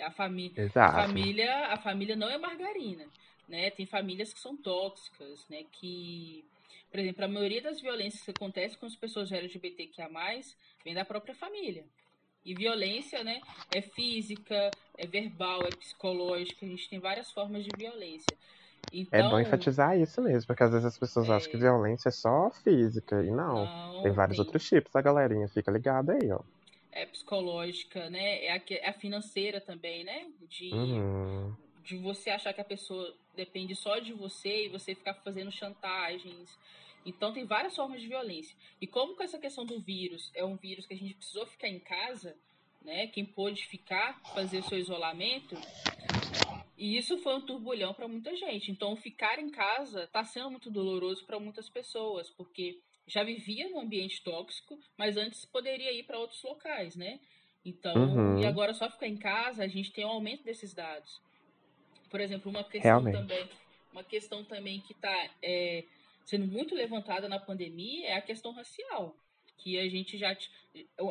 [0.00, 0.96] A, famí a Exato.
[1.08, 3.04] família, a família não é margarina,
[3.48, 3.70] né?
[3.70, 5.64] Tem famílias que são tóxicas, né?
[5.70, 6.44] Que,
[6.90, 10.08] por exemplo, a maioria das violências que acontecem com as pessoas LGBTQIA+,
[10.84, 11.84] vem da própria família.
[12.44, 13.40] E violência, né,
[13.72, 18.36] é física, é verbal, é psicológica, a gente tem várias formas de violência.
[18.92, 21.60] É Então, bom enfatizar isso mesmo, porque às vezes as pessoas acham que É.
[21.60, 23.64] violência é só física, e não.
[23.64, 26.40] não, Tem vários tem- outros tipos, a galerinha fica ligada aí, ó.
[26.92, 28.44] É psicológica, né?
[28.44, 30.30] É a, é a financeira também, né?
[30.48, 31.54] De, Uhum.
[31.82, 36.56] de você achar que a pessoa depende só de você e você ficar fazendo chantagens.
[37.04, 38.56] Então tem várias formas de violência.
[38.80, 41.68] E como com essa questão do vírus é um vírus que a gente precisou ficar
[41.68, 42.36] em casa,
[42.84, 43.06] né?
[43.08, 45.56] Quem pôde ficar, fazer o seu isolamento,
[46.76, 48.70] e isso foi um turbulhão para muita gente.
[48.70, 53.80] Então, ficar em casa está sendo muito doloroso para muitas pessoas, porque já vivia num
[53.80, 57.20] ambiente tóxico, mas antes poderia ir para outros locais, né?
[57.64, 58.40] Então, uhum.
[58.40, 61.20] e agora só ficar em casa, a gente tem um aumento desses dados.
[62.10, 63.16] Por exemplo, uma questão Realmente.
[63.16, 63.48] também,
[63.92, 65.84] uma questão também que está é,
[66.24, 69.16] sendo muito levantada na pandemia é a questão racial,
[69.58, 70.36] que a gente já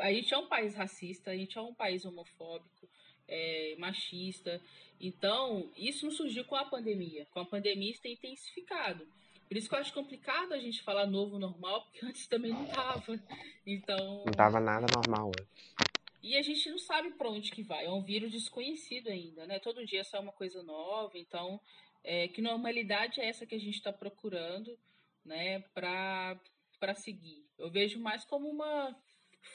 [0.02, 2.90] a gente é um país racista, a gente é um país homofóbico,
[3.28, 4.62] é, machista.
[5.00, 7.26] Então, isso não surgiu com a pandemia.
[7.32, 9.08] Com a pandemia isso tem intensificado.
[9.52, 12.66] Por isso que eu acho complicado a gente falar novo normal, porque antes também não
[12.68, 13.22] tava.
[13.68, 14.24] Então.
[14.26, 15.76] Não tava nada normal antes.
[16.24, 17.84] E a gente não sabe para onde que vai.
[17.84, 19.60] É um vírus desconhecido ainda, né?
[19.60, 21.18] Todo dia sai uma coisa nova.
[21.18, 21.60] Então,
[22.02, 24.80] é, que normalidade é essa que a gente está procurando,
[25.26, 25.60] né?
[25.74, 26.40] Para
[26.80, 27.46] para seguir.
[27.60, 28.96] Eu vejo mais como uma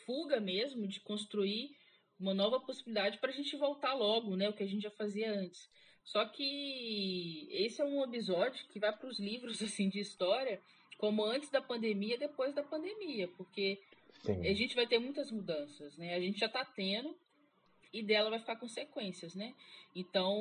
[0.04, 1.74] fuga mesmo de construir
[2.20, 4.46] uma nova possibilidade para a gente voltar logo, né?
[4.46, 5.70] O que a gente já fazia antes.
[6.06, 10.60] Só que esse é um episódio que vai para os livros assim de história,
[10.96, 13.78] como antes da pandemia, depois da pandemia, porque
[14.22, 14.46] Sim.
[14.46, 16.14] a gente vai ter muitas mudanças, né?
[16.14, 17.14] A gente já está tendo
[17.92, 19.54] e dela vai ficar consequências, né?
[19.94, 20.32] Então,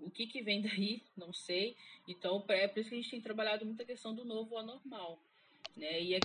[0.00, 1.76] o que que vem daí, não sei.
[2.08, 5.18] Então, é por isso que a gente tem trabalhado muita questão do novo anormal,
[5.76, 6.00] né?
[6.00, 6.20] E é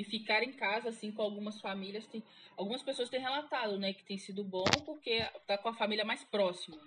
[0.00, 2.22] e ficar em casa assim com algumas famílias tem
[2.56, 6.24] algumas pessoas têm relatado né que tem sido bom porque tá com a família mais
[6.24, 6.78] próxima.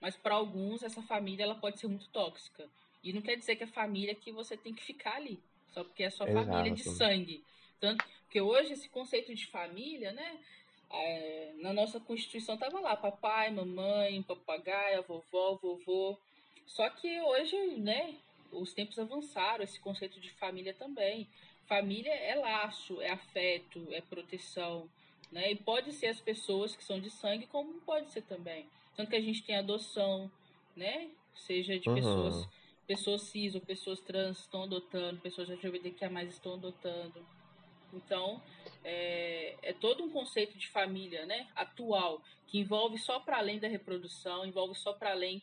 [0.00, 2.66] Mas para alguns essa família ela pode ser muito tóxica.
[3.04, 5.38] E não quer dizer que é família que você tem que ficar ali
[5.74, 6.46] só porque é sua Exato.
[6.46, 7.44] família de sangue.
[7.78, 10.38] Tanto porque hoje esse conceito de família né
[10.90, 16.18] é, na nossa constituição tava lá papai mamãe papagaia vovó vovô.
[16.66, 18.14] Só que hoje né
[18.50, 21.28] os tempos avançaram esse conceito de família também
[21.66, 24.88] Família é laço, é afeto, é proteção,
[25.30, 25.50] né?
[25.50, 28.66] E pode ser as pessoas que são de sangue, como pode ser também.
[28.96, 30.30] Tanto que a gente tem adoção,
[30.76, 31.08] né?
[31.34, 31.94] Seja de uhum.
[31.94, 32.48] pessoas,
[32.86, 37.24] pessoas cis ou pessoas trans estão adotando, pessoas LGBTQIA mais estão adotando.
[37.92, 38.42] Então,
[38.84, 41.46] é, é, todo um conceito de família, né?
[41.54, 45.42] Atual, que envolve só para além da reprodução, envolve só para além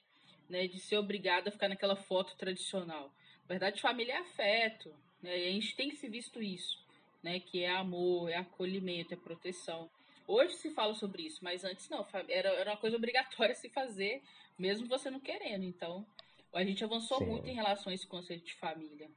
[0.49, 3.11] né, de ser obrigado a ficar naquela foto tradicional.
[3.43, 5.37] Na verdade, família é afeto, né?
[5.37, 6.77] E a gente tem se visto isso,
[7.21, 7.39] né?
[7.39, 9.89] Que é amor, é acolhimento, é proteção.
[10.27, 12.05] Hoje se fala sobre isso, mas antes não.
[12.27, 14.21] Era, era uma coisa obrigatória se fazer,
[14.57, 15.63] mesmo você não querendo.
[15.63, 16.05] Então,
[16.53, 17.25] a gente avançou Sim.
[17.25, 19.09] muito em relação a esse conceito de família.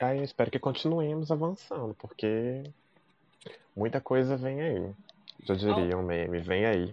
[0.00, 2.62] Ah, eu espero que continuemos avançando, porque
[3.74, 4.94] muita coisa vem aí.
[5.42, 6.92] Já diria um meme, vem aí.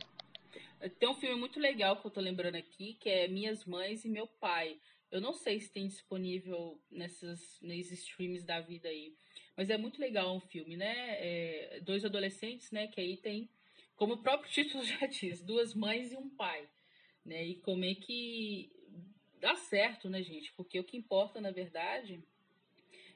[1.00, 4.10] Tem um filme muito legal que eu tô lembrando aqui, que é Minhas Mães e
[4.10, 4.78] Meu Pai.
[5.16, 9.16] Eu não sei se tem disponível nessas, nesses streams da vida aí.
[9.56, 10.94] Mas é muito legal um filme, né?
[10.94, 12.88] É, dois adolescentes, né?
[12.88, 13.50] Que aí tem,
[13.96, 16.68] como o próprio título já diz, duas mães e um pai.
[17.24, 17.46] Né?
[17.46, 18.70] E como é que
[19.40, 20.52] dá certo, né, gente?
[20.52, 22.22] Porque o que importa, na verdade,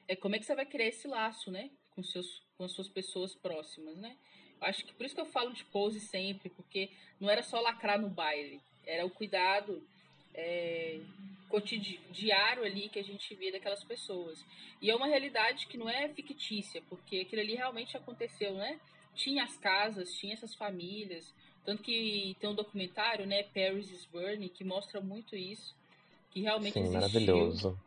[0.08, 1.70] é como é que você vai criar esse laço, né?
[1.90, 4.16] Com, seus, com as suas pessoas próximas, né?
[4.58, 8.00] Acho que por isso que eu falo de pose sempre, porque não era só lacrar
[8.00, 9.86] no baile, era o cuidado
[10.34, 11.00] é,
[11.48, 14.44] cotidiano ali que a gente vê daquelas pessoas.
[14.80, 18.80] E é uma realidade que não é fictícia, porque aquilo ali realmente aconteceu, né?
[19.14, 21.34] Tinha as casas, tinha essas famílias.
[21.64, 25.74] Tanto que tem um documentário, né, Paris is Burning, que mostra muito isso.
[26.30, 27.00] Que realmente Sim, existiu.
[27.00, 27.80] maravilhoso.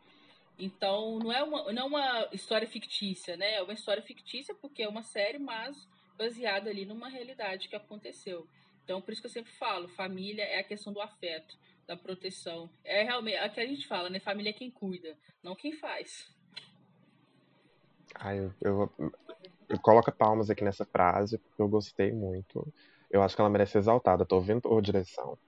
[0.58, 3.54] Então, não é, uma, não é uma história fictícia, né?
[3.54, 5.76] É uma história fictícia porque é uma série, mas
[6.16, 8.46] baseada ali numa realidade que aconteceu.
[8.84, 12.68] Então, por isso que eu sempre falo, família é a questão do afeto da proteção.
[12.84, 14.18] É realmente é o que a gente fala, né?
[14.20, 16.32] Família é quem cuida, não quem faz.
[18.14, 19.12] Ai, eu, eu,
[19.68, 22.66] eu coloco palmas aqui nessa frase, porque eu gostei muito.
[23.10, 24.24] Eu acho que ela merece ser exaltada.
[24.24, 25.38] Tô ouvindo a direção.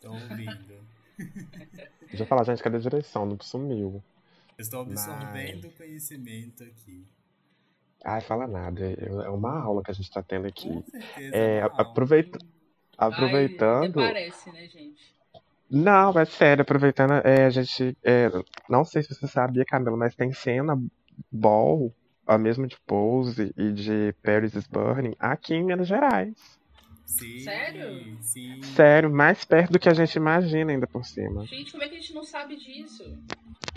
[0.00, 0.80] Tô ouvindo.
[2.08, 3.26] Deixa eu falar, gente, cadê a direção?
[3.26, 4.02] Não sumiu.
[4.58, 5.76] estou absorvendo Mas...
[5.76, 7.06] conhecimento aqui.
[8.04, 8.80] Ai, fala nada.
[8.92, 10.68] É uma aula que a gente tá tendo aqui.
[10.68, 12.38] Com certeza, é, aproveita...
[12.96, 14.00] Aproveitando.
[14.00, 15.14] Ai, parece, né, gente?
[15.70, 17.96] Não, é sério, aproveitando, é, a gente.
[18.02, 18.28] É,
[18.68, 20.76] não sei se você sabia, Camila, mas tem cena
[21.30, 21.94] ball,
[22.26, 26.58] a mesma de Pose e de Paris is Burning, aqui em Minas Gerais.
[27.06, 28.18] Sim, Sério?
[28.20, 28.62] Sim.
[28.62, 31.44] Sério, mais perto do que a gente imagina ainda por cima.
[31.46, 33.04] Gente, como é que a gente não sabe disso?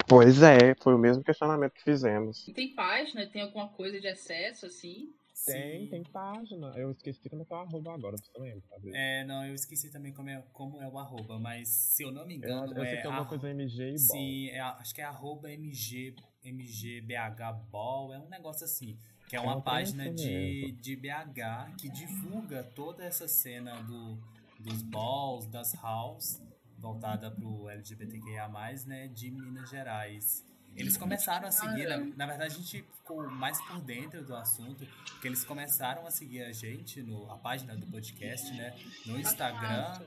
[0.08, 2.46] Pois é, foi o mesmo questionamento que fizemos.
[2.54, 5.14] Tem página, tem alguma coisa de acesso, assim?
[5.46, 6.72] Tem, tem página.
[6.76, 8.92] Eu esqueci como é que é o arroba agora, você lembra, sabe?
[8.94, 12.26] É, não, eu esqueci também como é, como é o arroba, mas se eu não
[12.26, 13.02] me Eu, engano, eu sei é.
[13.02, 13.98] que é uma coisa MG e bom.
[13.98, 16.16] Sim, é, acho que é arroba MG,
[18.14, 18.98] é um negócio assim.
[19.28, 24.18] Que é uma um página de, de BH que divulga toda essa cena do,
[24.60, 26.42] dos balls, das house,
[26.78, 28.48] voltada pro LGBTQIA,
[28.86, 30.46] né, de Minas Gerais.
[30.76, 34.86] Eles começaram a seguir, na, na verdade a gente ficou mais por dentro do assunto,
[35.06, 40.02] porque eles começaram a seguir a gente, no, a página do podcast, né, no Instagram.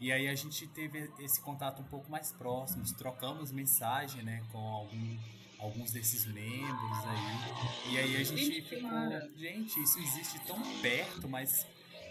[0.00, 4.58] E aí a gente teve esse contato um pouco mais próximo, trocamos mensagem, né, com
[4.58, 5.18] algum,
[5.58, 7.92] alguns desses membros aí.
[7.92, 8.90] E aí a gente ficou,
[9.36, 11.66] gente, isso existe tão perto, mas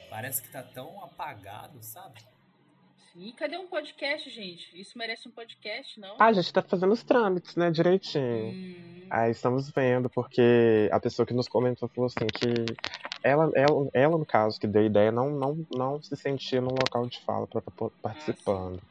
[0.09, 2.19] parece que tá tão apagado, sabe?
[3.13, 4.69] Sim, cadê um podcast, gente?
[4.79, 6.15] Isso merece um podcast, não?
[6.17, 8.53] Ah, a gente tá fazendo os trâmites, né, direitinho.
[8.53, 12.73] Hum, Aí estamos vendo, porque a pessoa que nos comentou falou assim que
[13.21, 16.69] ela, ela, ela no caso, que deu a ideia, não, não, não se sentia num
[16.69, 18.81] local de fala pra estar participando.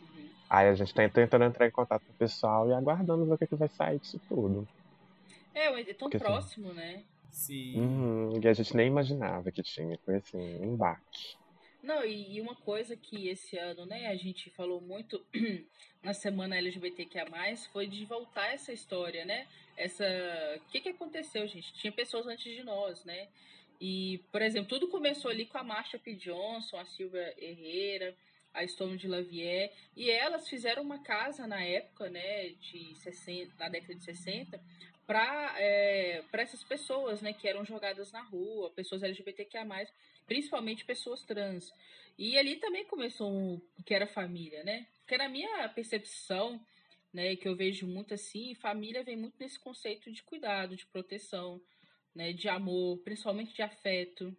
[0.00, 0.28] uhum.
[0.48, 3.38] Aí a gente tá tentando entrar em contato com o pessoal e aguardando ver o
[3.38, 4.66] que, que vai sair disso tudo.
[5.54, 7.02] É, é tão Porque, assim, próximo, né?
[7.30, 7.78] Sim.
[7.78, 9.98] Uhum, e a gente nem imaginava que tinha.
[10.04, 11.36] Foi assim, um baque.
[11.82, 15.24] Não, e, e uma coisa que esse ano, né, a gente falou muito
[16.02, 17.26] na semana LGBTQIA+,
[17.72, 19.46] foi de voltar essa história, né?
[19.76, 20.04] Essa...
[20.56, 21.72] O que que aconteceu, gente?
[21.74, 23.28] Tinha pessoas antes de nós, né?
[23.80, 26.14] E, por exemplo, tudo começou ali com a Marsha P.
[26.14, 28.14] Johnson, a Silvia Herrera,
[28.52, 33.68] a Storm de Lavier, e elas fizeram uma casa na época, né, de 60, na
[33.68, 34.60] década de 60,
[35.06, 39.64] para é, essas pessoas, né, que eram jogadas na rua, pessoas LGBTQIA+,
[40.28, 41.72] principalmente pessoas trans.
[42.16, 44.86] E ali também começou um, que era família, né?
[45.00, 46.60] Porque na minha percepção,
[47.12, 51.60] né, que eu vejo muito assim, família vem muito nesse conceito de cuidado, de proteção,
[52.14, 54.36] né, de amor, principalmente de afeto,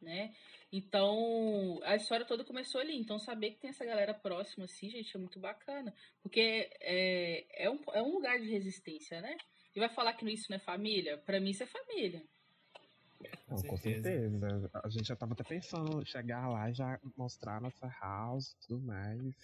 [0.00, 0.32] né?
[0.70, 2.94] Então, a história toda começou ali.
[2.96, 5.94] Então, saber que tem essa galera próxima, assim, gente, é muito bacana.
[6.22, 9.36] Porque é, é, um, é um lugar de resistência, né?
[9.74, 11.16] E vai falar que isso não é família?
[11.18, 12.22] Pra mim, isso é família.
[13.48, 14.70] Não, com certeza.
[14.84, 18.66] A gente já tava até pensando em chegar lá e já mostrar nossa house e
[18.66, 19.34] tudo mais.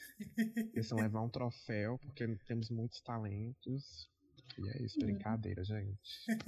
[0.72, 4.08] Pensando em levar um troféu, porque temos muitos talentos.
[4.58, 5.98] E é isso, brincadeira, gente.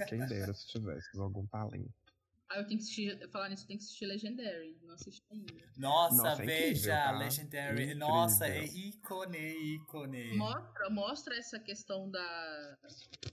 [0.07, 2.06] Quem dera se tivéssemos algum talento.
[2.49, 5.67] Ah, eu tenho que assistir, falar nisso, eu tenho que assistir Legendary, não assisti ainda.
[5.77, 7.11] Nossa, Nossa, é incrível, veja, tá?
[7.11, 7.83] Legendary.
[7.83, 7.97] Incrível.
[7.97, 10.37] Nossa, é ícone, ícone.
[10.37, 12.75] Mostra, mostra essa questão da,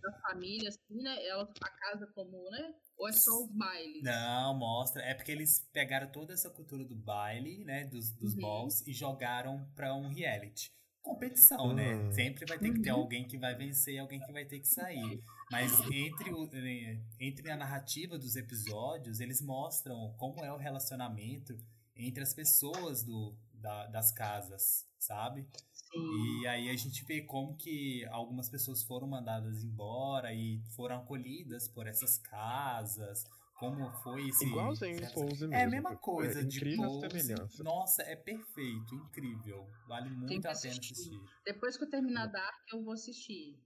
[0.03, 1.27] da família, assim, né?
[1.27, 2.75] Ela, a casa como, né?
[2.97, 4.03] Ou é só os bailes?
[4.03, 5.03] Não, mostra.
[5.03, 7.85] É porque eles pegaram toda essa cultura do baile, né?
[7.87, 8.41] Dos, dos Uhum.
[8.41, 10.71] balls e jogaram pra um reality.
[11.03, 11.95] Competição, né?
[11.95, 12.13] Uhum.
[12.13, 13.01] Sempre vai ter que ter Uhum.
[13.01, 15.23] alguém que vai vencer e alguém que vai ter que sair.
[15.51, 21.57] Mas entre, o, eh, entre a narrativa dos episódios, eles mostram como é o relacionamento
[21.97, 25.47] entre as pessoas do, da- das casas, sabe?
[25.73, 26.41] Sim.
[26.43, 31.69] E aí a gente vê como que algumas pessoas foram mandadas embora e foram acolhidas
[31.69, 33.25] por essas casas.
[33.57, 34.45] Como foi esse.
[34.47, 35.55] Igualzinho esse- Pose mesmo.
[35.55, 37.09] É a mesma coisa, é de Pose.
[37.23, 37.63] semelhança.
[37.63, 39.71] Nossa, é perfeito, incrível.
[39.87, 40.93] Vale muito a pena assistir.
[40.93, 41.21] assistir.
[41.45, 43.57] Depois que eu terminar Dark, eu vou assistir.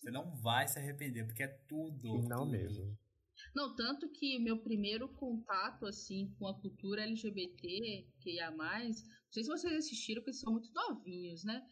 [0.00, 2.22] Você não vai se arrepender, porque é tudo.
[2.22, 2.50] Não tudo.
[2.50, 2.98] mesmo.
[3.54, 9.32] Não, tanto que meu primeiro contato, assim, com a cultura LGBT, que ia mais, não
[9.32, 11.66] sei se vocês assistiram, porque são muito novinhos, né?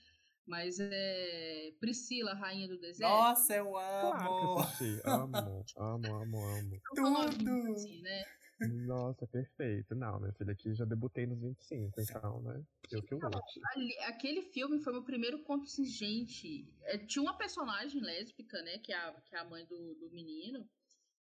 [0.47, 3.09] Mas é Priscila, Rainha do Deserto.
[3.09, 4.59] Nossa, eu Claro que amo!
[4.59, 5.01] assisti.
[5.05, 6.83] Amo, amo, amo, amo.
[6.95, 7.71] são novinhos, tudo!
[7.71, 8.25] assim, né?
[8.68, 9.94] Nossa, perfeito.
[9.94, 12.62] Não, minha filha aqui já debutei nos 25, então, né?
[12.90, 13.61] Eu que lute.
[13.75, 16.68] Ali- aquele filme foi meu primeiro conto assim, gente.
[16.83, 18.79] é, tinha uma personagem lésbica, né?
[18.79, 20.68] Que é a, que é a mãe do, do menino.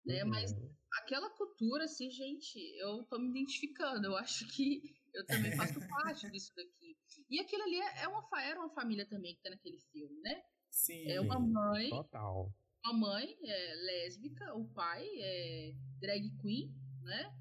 [0.05, 0.69] Né, Mas Uhum.
[1.01, 4.07] aquela cultura, assim, gente, eu tô me identificando.
[4.07, 4.81] Eu acho que
[5.13, 6.97] eu também faço parte disso daqui.
[7.29, 10.41] E aquilo ali é é uma, era uma família também que tá naquele filme, né?
[10.69, 11.07] Sim.
[11.09, 12.51] É uma mãe, Total.
[12.85, 17.31] uma mãe é, lésbica, o pai é drag queen, né?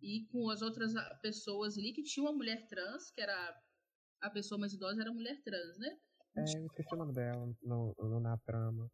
[0.00, 3.56] E com as outras pessoas ali, que tinha uma mulher trans, que era
[4.20, 5.96] a pessoa mais idosa, era mulher trans, né?
[6.36, 8.90] É, eu esqueci o nome dela no, no- na trama.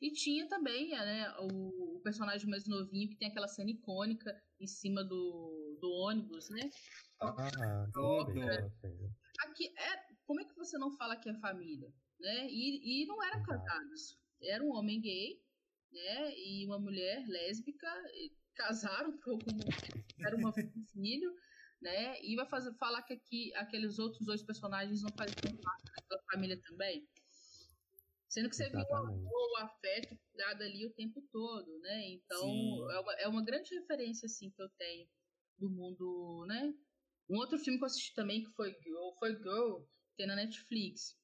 [0.00, 4.66] E tinha também né, o, o personagem mais novinho, que tem aquela cena icônica em
[4.66, 6.68] cima do, do ônibus, né?
[7.20, 7.86] Ah,
[8.66, 9.10] assim.
[9.40, 12.46] Aqui é, como é que você não fala que é família, né?
[12.48, 13.64] E, e não eram Exato.
[13.64, 14.18] casados.
[14.42, 15.40] Era um homem gay,
[15.90, 16.34] né?
[16.36, 19.58] E uma mulher lésbica, e casaram por algum
[20.26, 21.34] era uma um filho,
[21.80, 22.20] né?
[22.22, 26.60] E vai fazer falar que aqui aqueles outros dois personagens não fazem parte daquela família
[26.62, 27.06] também.
[28.28, 28.88] Sendo que você Exatamente.
[28.88, 32.10] viu o amor, o afeto, cuidado ali o tempo todo, né?
[32.10, 35.08] Então, é uma, é uma, grande referência, assim, que eu tenho
[35.58, 36.74] do mundo, né?
[37.30, 39.84] Um outro filme que eu assisti também, que foi Girl, foi Girl,
[40.16, 41.16] tem na Netflix,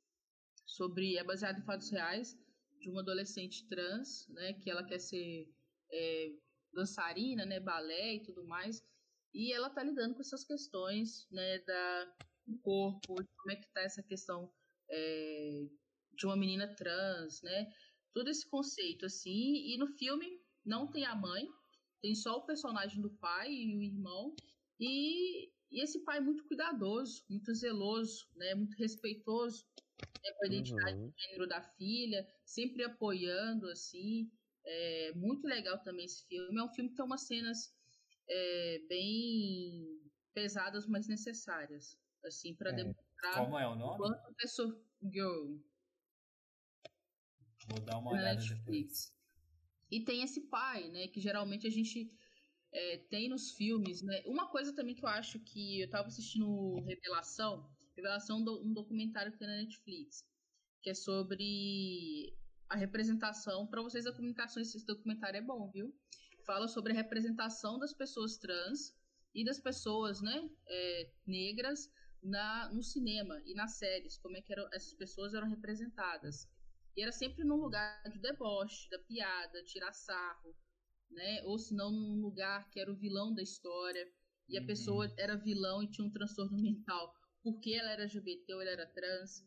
[0.64, 2.34] sobre, é baseado em fatos reais,
[2.80, 4.54] de uma adolescente trans, né?
[4.54, 5.48] Que ela quer ser
[5.90, 6.32] é,
[6.72, 7.60] dançarina, né?
[7.60, 8.82] Balé e tudo mais.
[9.34, 11.58] E ela tá lidando com essas questões, né?
[11.60, 12.14] Da,
[12.46, 14.52] do corpo, como é que tá essa questão...
[14.90, 15.66] É,
[16.14, 17.72] de uma menina trans, né?
[18.12, 19.72] Todo esse conceito, assim.
[19.72, 21.48] E no filme não tem a mãe,
[22.00, 24.34] tem só o personagem do pai e o irmão.
[24.78, 28.54] E, e esse pai muito cuidadoso, muito zeloso, né?
[28.54, 29.64] Muito respeitoso
[30.22, 31.08] né, com a identidade uhum.
[31.08, 34.30] de gênero da filha, sempre apoiando, assim.
[34.64, 36.58] É muito legal também esse filme.
[36.58, 37.74] É um filme que tem umas cenas
[38.28, 40.00] é, bem
[40.32, 42.74] pesadas, mas necessárias, assim, para é.
[42.74, 43.98] demonstrar Como é o nome?
[43.98, 45.58] quanto a pessoa Girl.
[47.68, 49.12] Vou dar uma olhada depois.
[49.90, 51.08] E tem esse pai, né?
[51.08, 52.10] Que geralmente a gente
[52.72, 54.22] é, tem nos filmes, né?
[54.26, 59.38] Uma coisa também que eu acho que eu tava assistindo Revelação, Revelação um documentário que
[59.38, 60.24] tem na Netflix,
[60.80, 62.34] que é sobre
[62.72, 63.66] a representação.
[63.66, 65.94] Para vocês a comunicação, esse documentário é bom, viu?
[66.46, 68.96] Fala sobre a representação das pessoas trans
[69.34, 71.90] e das pessoas, né, é, negras
[72.22, 76.48] na, no cinema e nas séries, como é que eram, essas pessoas eram representadas.
[76.96, 80.56] E era sempre num lugar de deboche, da piada, tirar sarro,
[81.10, 81.42] né?
[81.44, 84.06] Ou se não num lugar que era o vilão da história
[84.48, 84.66] e a uhum.
[84.66, 88.86] pessoa era vilão e tinha um transtorno mental porque ela era LGBT ou ela era
[88.86, 89.44] trans.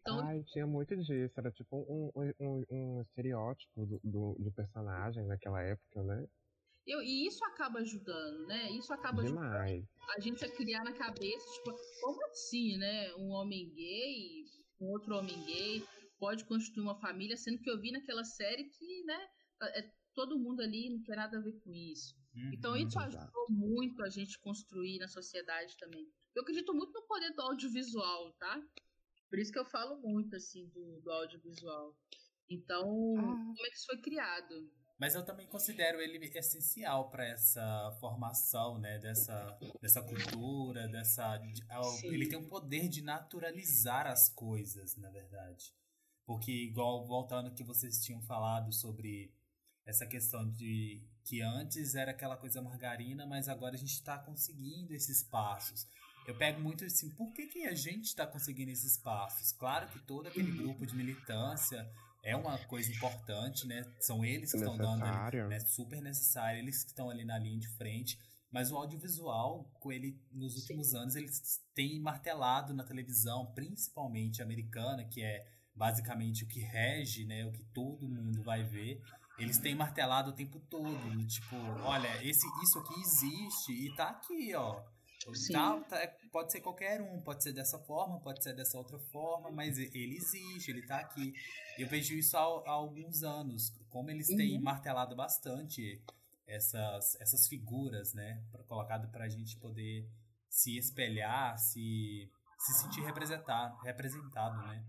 [0.00, 5.24] Então, Ai, tinha muito disso, era tipo um, um, um estereótipo do, do, do, personagem
[5.24, 6.26] naquela época, né?
[6.86, 8.70] Eu, e isso acaba ajudando, né?
[8.72, 9.72] Isso acaba Demais.
[9.72, 13.14] ajudando a gente a criar na cabeça, tipo, como assim, né?
[13.14, 14.44] Um homem gay,
[14.80, 15.82] um outro homem gay,
[16.18, 19.28] pode constituir uma família, sendo que eu vi naquela série que, né,
[19.62, 22.14] é, todo mundo ali não quer nada a ver com isso.
[22.34, 23.16] Uhum, então isso exato.
[23.16, 26.06] ajudou muito a gente construir na sociedade também.
[26.34, 28.60] Eu acredito muito no poder do audiovisual, tá?
[29.28, 31.96] Por isso que eu falo muito, assim, do, do audiovisual.
[32.48, 32.82] Então,
[33.18, 33.22] ah.
[33.22, 34.70] como é que isso foi criado?
[34.98, 41.40] Mas eu também considero ele essencial para essa formação, né, dessa, dessa cultura, dessa
[42.04, 45.74] ele tem um poder de naturalizar as coisas, na verdade.
[46.24, 49.34] Porque, igual voltando que vocês tinham falado sobre
[49.84, 54.94] essa questão de que antes era aquela coisa margarina, mas agora a gente está conseguindo
[54.94, 55.86] esses passos.
[56.26, 59.52] Eu pego muito assim, por que, que a gente está conseguindo esses passos?
[59.52, 61.88] Claro que todo aquele grupo de militância
[62.22, 63.84] é uma coisa importante, né?
[64.00, 65.60] São eles que estão dando ali, né?
[65.60, 68.18] super necessário, eles que estão ali na linha de frente.
[68.50, 70.98] Mas o audiovisual, com ele nos últimos Sim.
[70.98, 77.44] anos, eles têm martelado na televisão, principalmente americana, que é basicamente o que rege, né,
[77.44, 79.02] o que todo mundo vai ver,
[79.36, 84.54] eles têm martelado o tempo todo, tipo, olha, esse isso aqui existe e tá aqui,
[84.54, 84.80] ó.
[85.52, 88.98] Tá, tá, é, pode ser qualquer um, pode ser dessa forma, pode ser dessa outra
[88.98, 91.32] forma, mas ele existe, ele tá aqui.
[91.78, 94.36] Eu vejo isso há, há alguns anos, como eles uhum.
[94.36, 96.02] têm martelado bastante
[96.46, 100.06] essas, essas figuras, né, colocado pra gente poder
[100.48, 104.84] se espelhar, se, se sentir representar, representado, né.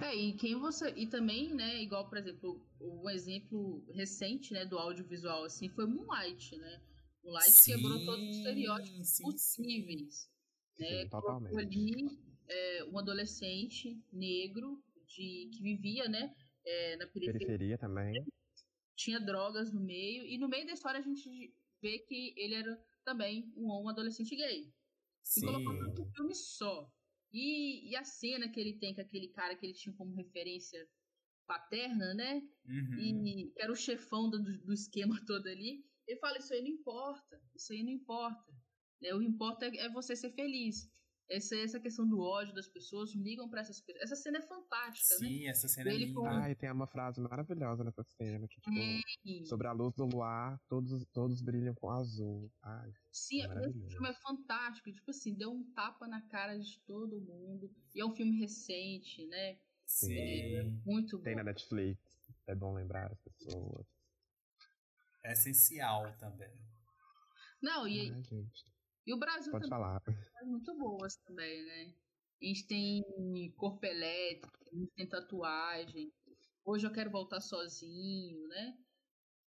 [0.00, 0.92] É, e quem você.
[0.96, 6.56] E também, né, igual, por exemplo, um exemplo recente, né, do audiovisual, assim, foi Moonlight,
[6.56, 6.80] né?
[7.22, 10.28] Moonlight sim, quebrou todos os estereótipos sim, possíveis.
[10.76, 10.82] Sim.
[10.84, 11.08] Né?
[11.08, 11.58] totalmente.
[11.58, 17.38] ali é, um adolescente negro de, que vivia, né, é, na periferia.
[17.38, 18.24] periferia também.
[18.96, 22.82] Tinha drogas no meio, e no meio da história a gente vê que ele era
[23.04, 24.72] também um, um adolescente gay.
[25.22, 25.40] Sim.
[25.40, 26.90] E colocou tudo um filme só.
[27.32, 30.88] E, e a cena que ele tem com aquele cara que ele tinha como referência
[31.46, 32.42] paterna, né?
[32.66, 32.98] Uhum.
[32.98, 35.84] E era o chefão do, do esquema todo ali.
[36.10, 38.52] Ele fala: Isso aí não importa, isso aí não importa.
[39.00, 39.14] Né?
[39.14, 40.90] O que importa é, é você ser feliz.
[41.28, 44.02] Essa, essa questão do ódio das pessoas ligam para essas pessoas.
[44.02, 45.30] Essa cena é fantástica, Sim, né?
[45.30, 46.20] Sim, essa cena é linda.
[46.20, 46.26] Com...
[46.26, 50.60] Ah, e tem uma frase maravilhosa nessa cena, que, tipo, sobre a luz do luar,
[50.68, 52.50] todos, todos brilham com azul.
[52.60, 54.90] Ai, Sim, é esse filme é fantástico.
[54.90, 57.70] Tipo assim, deu um tapa na cara de todo mundo.
[57.94, 59.56] E é um filme recente, né?
[59.86, 60.18] Sim.
[60.18, 61.22] É muito bom.
[61.22, 62.02] Tem na Netflix.
[62.48, 63.86] É bom lembrar as pessoas.
[65.22, 66.50] É essencial também.
[67.62, 68.22] Não, e, Ai,
[69.06, 70.00] e o Brasil Pode também falar.
[70.00, 71.94] tem muito boas também, né?
[72.42, 73.02] A gente tem
[73.56, 76.10] corpo elétrico, a gente tem tatuagem.
[76.64, 78.78] Hoje eu quero voltar sozinho, né?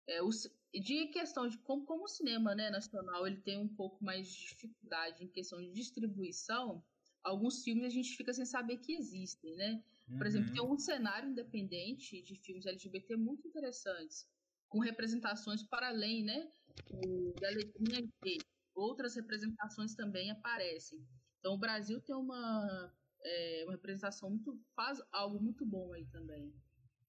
[0.08, 0.30] É, o,
[0.74, 4.40] de questão de como, como o cinema né, nacional ele tem um pouco mais de
[4.50, 6.84] dificuldade em questão de distribuição,
[7.24, 9.84] alguns filmes a gente fica sem saber que existem, né?
[10.18, 10.74] Por exemplo, tem Uhum.
[10.74, 14.28] um cenário independente de filmes LGBT muito interessantes,
[14.72, 16.50] com representações para além, né?
[16.94, 18.38] O, da letrinha G.
[18.74, 21.06] Outras representações também aparecem.
[21.40, 24.58] Então, o Brasil tem uma, é, uma representação muito.
[24.74, 26.54] faz algo muito bom aí também,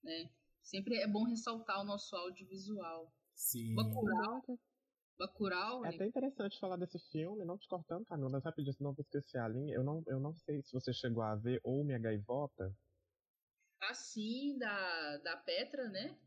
[0.03, 0.29] né?
[0.61, 3.13] Sempre é bom ressaltar o nosso audiovisual.
[3.35, 3.77] Sim.
[3.77, 4.43] Bacurau,
[5.17, 5.95] Bacurau, É né?
[5.95, 9.39] até interessante falar desse filme, não te cortando, Camila, mas rapidinho, senão eu vou esquecer
[9.39, 9.75] a linha.
[9.75, 12.75] Eu não, eu não sei se você chegou a ver ou Minha Gaivota.
[13.83, 16.19] assim, da, da Petra, né?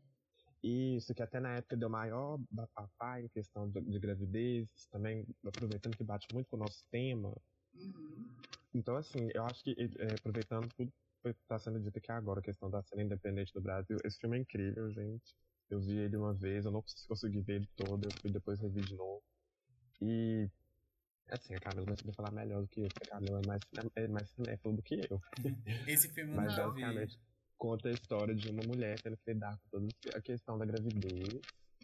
[0.66, 5.96] Isso, que até na época deu maior bafafá em questão de, de gravidez, também aproveitando
[5.96, 7.32] que bate muito com o nosso tema.
[7.72, 8.34] Uhum.
[8.74, 10.92] Então, assim, eu acho que, eh, aproveitando tudo
[11.22, 14.38] que está sendo dito aqui agora, a questão da cena independente do Brasil, esse filme
[14.38, 15.36] é incrível, gente.
[15.70, 18.60] Eu vi ele uma vez, eu não cons- consegui ver ele todo, eu fui depois
[18.60, 19.22] revi de novo.
[20.02, 20.50] E,
[21.30, 23.62] assim, a Camila vai saber falar melhor do que eu, porque a Camila é mais,
[23.94, 25.20] é mais cinéfila do que eu.
[25.86, 26.82] Esse filme eu não vi.
[27.58, 29.86] Conta a história de uma mulher tendo que lidar com toda
[30.16, 31.40] a questão da gravidez.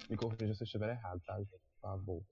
[0.09, 1.51] Me corrija se eu estiver errado, tá, gente?
[1.51, 2.23] Por favor.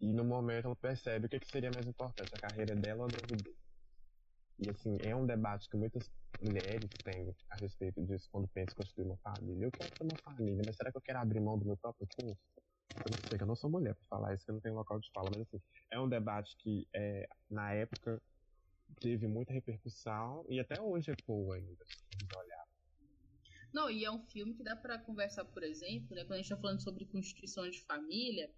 [0.00, 3.06] E no momento ela percebe o que, que seria mais importante, a carreira dela ou
[3.06, 3.54] a gravidez.
[4.58, 6.10] E assim, é um debate que muitas
[6.40, 9.66] mulheres têm a respeito disso quando pensam em construir uma família.
[9.66, 12.06] Eu quero ter uma família, mas será que eu quero abrir mão do meu próprio
[12.16, 12.38] corpo?
[13.04, 14.74] Eu não sei que eu não sou mulher pra falar isso, que eu não tenho
[14.74, 15.60] local de fala, mas assim,
[15.90, 18.20] é um debate que é, na época
[19.00, 21.84] teve muita repercussão e até hoje ecoa ainda.
[21.86, 22.49] se você olhar.
[23.72, 26.22] Não, e é um filme que dá para conversar, por exemplo, né?
[26.22, 28.52] Quando a gente está falando sobre constituição de família,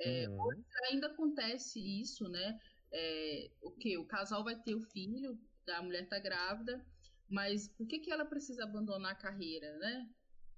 [0.00, 0.64] é, Uhum.
[0.90, 2.58] ainda acontece isso, né?
[2.92, 3.96] É, o que?
[3.98, 5.38] O casal vai ter o filho,
[5.68, 6.84] a mulher tá grávida,
[7.28, 10.10] mas por que, que ela precisa abandonar a carreira, né?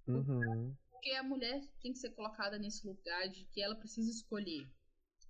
[0.07, 0.75] Uhum.
[0.91, 4.67] Porque a mulher tem que ser colocada nesse lugar de que ela precisa escolher.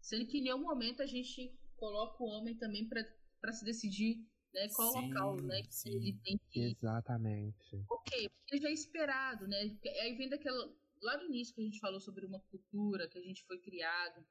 [0.01, 4.25] Sendo que em nenhum momento a gente coloca o homem também para se decidir
[4.57, 5.91] né, qual Sim, local né, que sim.
[5.91, 7.85] ele tem que Exatamente.
[7.91, 9.77] Ok, porque já é esperado, né?
[10.01, 10.75] Aí vem daquela.
[11.03, 14.27] Lá no início que a gente falou sobre uma cultura que a gente foi criado,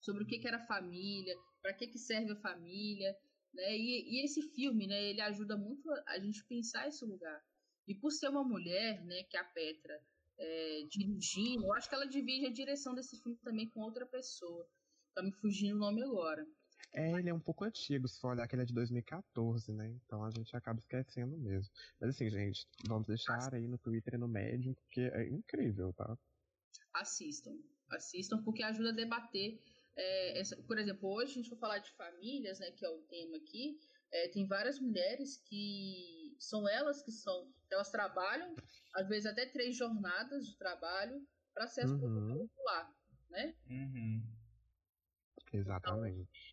[0.00, 3.18] sobre o que, que era família, para que, que serve a família,
[3.52, 3.76] né?
[3.76, 5.02] E, e esse filme, né?
[5.02, 7.44] Ele ajuda muito a, a gente pensar esse lugar.
[7.88, 9.24] E por ser uma mulher, né?
[9.24, 10.00] Que é a Petra
[10.38, 14.64] é, dirigindo, eu acho que ela divide a direção desse filme também com outra pessoa.
[15.12, 16.46] Tá me fugindo o nome agora.
[16.92, 19.88] É, ele é um pouco antigo, se for olhar que ele é de 2014, né?
[19.90, 21.72] Então a gente acaba esquecendo mesmo.
[22.00, 26.18] Mas assim, gente, vamos deixar aí no Twitter e no Medium, porque é incrível, tá?
[26.94, 27.52] assistam.
[27.90, 29.62] Assistam porque ajuda a debater.
[29.98, 33.02] é, essa- por exemplo, hoje a gente vai falar de famílias, né, que é o
[33.02, 33.78] tema aqui.
[34.12, 37.52] é, tem várias mulheres que são elas que são.
[37.70, 38.54] Elas trabalham,
[38.94, 42.46] às vezes até três jornadas de trabalho para acesso Uhum.
[42.46, 42.94] popular,
[43.30, 43.54] né?
[43.68, 44.22] Uhum.
[45.52, 46.45] Exatamente.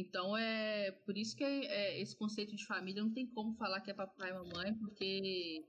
[0.00, 3.90] Então é por isso que é, esse conceito de família não tem como falar que
[3.90, 5.66] é papai e mamãe, porque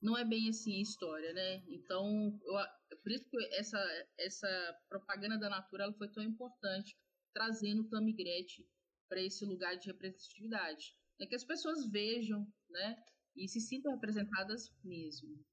[0.00, 1.62] não é bem assim a história, né?
[1.68, 2.54] Então, eu
[3.02, 3.78] por isso que essa,
[4.18, 6.96] essa propaganda da Natura ela foi tão importante,
[7.34, 8.66] trazendo o Tammy Gretchen
[9.08, 10.94] para esse lugar de representatividade.
[11.20, 12.96] É que as pessoas vejam, né?
[13.36, 15.44] E se sintam representadas mesmo.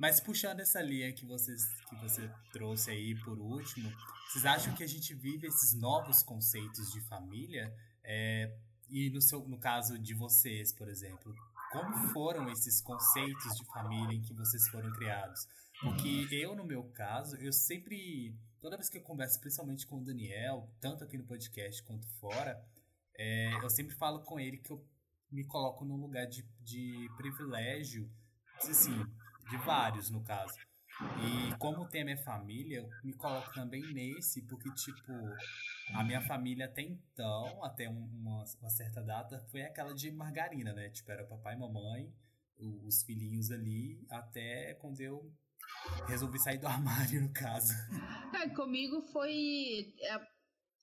[0.00, 3.92] Mas puxando essa linha que, vocês, que você trouxe aí por último,
[4.26, 7.70] vocês acham que a gente vive esses novos conceitos de família?
[8.02, 8.50] É,
[8.88, 11.34] e no, seu, no caso de vocês, por exemplo,
[11.70, 15.46] como foram esses conceitos de família em que vocês foram criados?
[15.82, 20.04] Porque eu, no meu caso, eu sempre, toda vez que eu converso, principalmente com o
[20.04, 22.58] Daniel, tanto aqui no podcast quanto fora,
[23.18, 24.82] é, eu sempre falo com ele que eu
[25.30, 28.10] me coloco num lugar de, de privilégio,
[28.62, 29.06] assim,
[29.50, 30.54] de vários no caso.
[31.00, 35.12] E como o tema é família, eu me coloco também nesse, porque, tipo,
[35.94, 40.72] a minha família até então, até um- uma, uma certa data, foi aquela de margarina,
[40.74, 40.90] né?
[40.90, 42.12] Tipo, era papai e mamãe,
[42.58, 45.32] os filhinhos ali, até quando eu
[46.06, 47.72] resolvi sair do armário, no caso.
[48.34, 49.94] É, comigo foi.
[50.00, 50.20] É,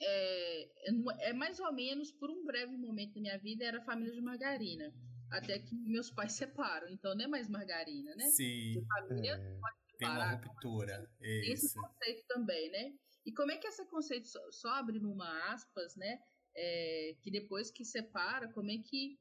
[0.01, 4.22] é, é mais ou menos por um breve momento da minha vida era família de
[4.22, 4.91] margarina.
[5.32, 8.25] Até que meus pais separam, então não é mais margarina, né?
[8.30, 11.09] Sim, Família É, tem uma ruptura.
[11.19, 12.93] Tem esse conceito também, né?
[13.25, 16.19] E como é que esse conceito só, só abre numa aspas, né?
[16.55, 19.19] É, que depois que separa, como é que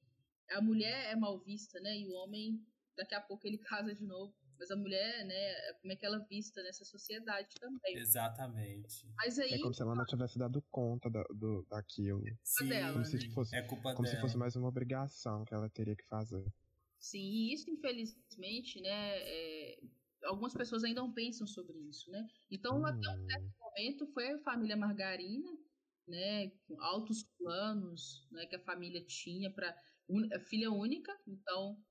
[0.50, 1.98] a mulher é mal vista, né?
[1.98, 2.64] E o homem,
[2.96, 4.34] daqui a pouco ele casa de novo.
[4.59, 5.72] Mas a mulher, né?
[5.80, 7.96] Como é que ela é vista nessa sociedade também.
[7.96, 9.07] Exatamente.
[9.16, 12.38] Mas aí, é como se ela não tivesse dado conta da, do, daquilo.
[12.42, 13.34] Sim, dela, Como se né?
[13.34, 14.20] fosse, é culpa como se dela.
[14.20, 16.44] fosse mais uma obrigação que ela teria que fazer.
[16.98, 19.18] sim, e isso infelizmente, né?
[19.20, 19.80] é,
[20.24, 22.26] algumas pessoas ainda não pensam sobre isso, né?
[22.50, 25.50] Então, até um Hum, momento foi a família Margarina,
[26.09, 29.76] né, com altos planos, né, que a família tinha para
[30.48, 31.82] filha única, então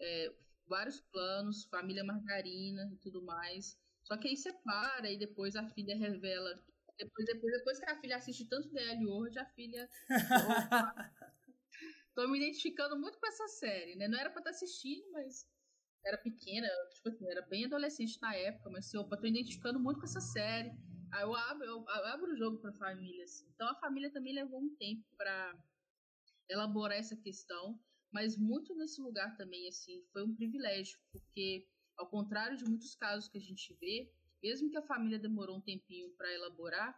[0.00, 0.34] é,
[0.66, 3.78] vários planos, família margarina e tudo mais.
[4.02, 6.62] Só que aí separa e depois a filha revela.
[6.98, 9.88] Depois, depois, depois que a filha assiste tanto DL hoje, a filha.
[12.14, 14.06] Tô me identificando muito com essa série, né?
[14.06, 15.48] Não era pra estar assistindo, mas
[16.04, 19.98] era pequena, tipo assim, era bem adolescente na época, mas assim, opa, tô identificando muito
[19.98, 20.70] com essa série.
[21.10, 23.46] Aí eu abro, eu abro o jogo pra família, assim.
[23.54, 25.56] Então a família também levou um tempo para
[26.48, 27.78] elaborar essa questão,
[28.14, 33.28] mas muito nesse lugar também, assim, foi um privilégio, porque ao contrário de muitos casos
[33.28, 34.08] que a gente vê,
[34.40, 36.96] mesmo que a família demorou um tempinho para elaborar,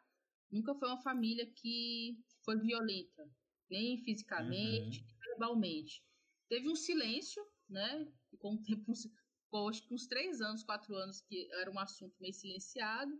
[0.52, 3.26] nunca foi uma família que foi violenta,
[3.70, 5.06] nem fisicamente, uhum.
[5.06, 6.04] nem verbalmente.
[6.50, 8.06] Teve um silêncio, né?
[8.38, 8.92] com o tempo,
[9.44, 13.18] ficou acho que uns três anos, quatro anos, que era um assunto meio silenciado,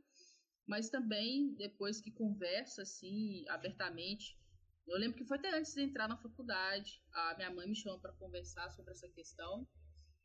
[0.67, 4.39] mas também depois que conversa assim abertamente.
[4.87, 7.99] Eu lembro que foi até antes de entrar na faculdade, a minha mãe me chamou
[7.99, 9.67] para conversar sobre essa questão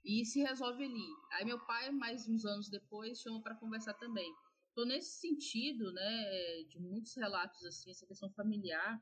[0.03, 1.07] e se resolve ali.
[1.31, 4.31] Aí meu pai, mais uns anos depois, chama para conversar também.
[4.71, 9.01] Então, nesse sentido, né, de muitos relatos assim, essa questão familiar,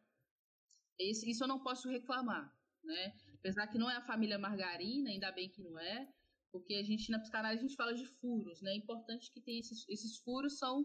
[0.98, 2.52] esse, isso eu não posso reclamar,
[2.84, 3.14] né?
[3.36, 6.12] Apesar que não é a família margarina, ainda bem que não é,
[6.52, 8.72] porque a gente na psicanálise a gente fala de furos, né?
[8.72, 10.84] É importante que tenha esses, esses furos são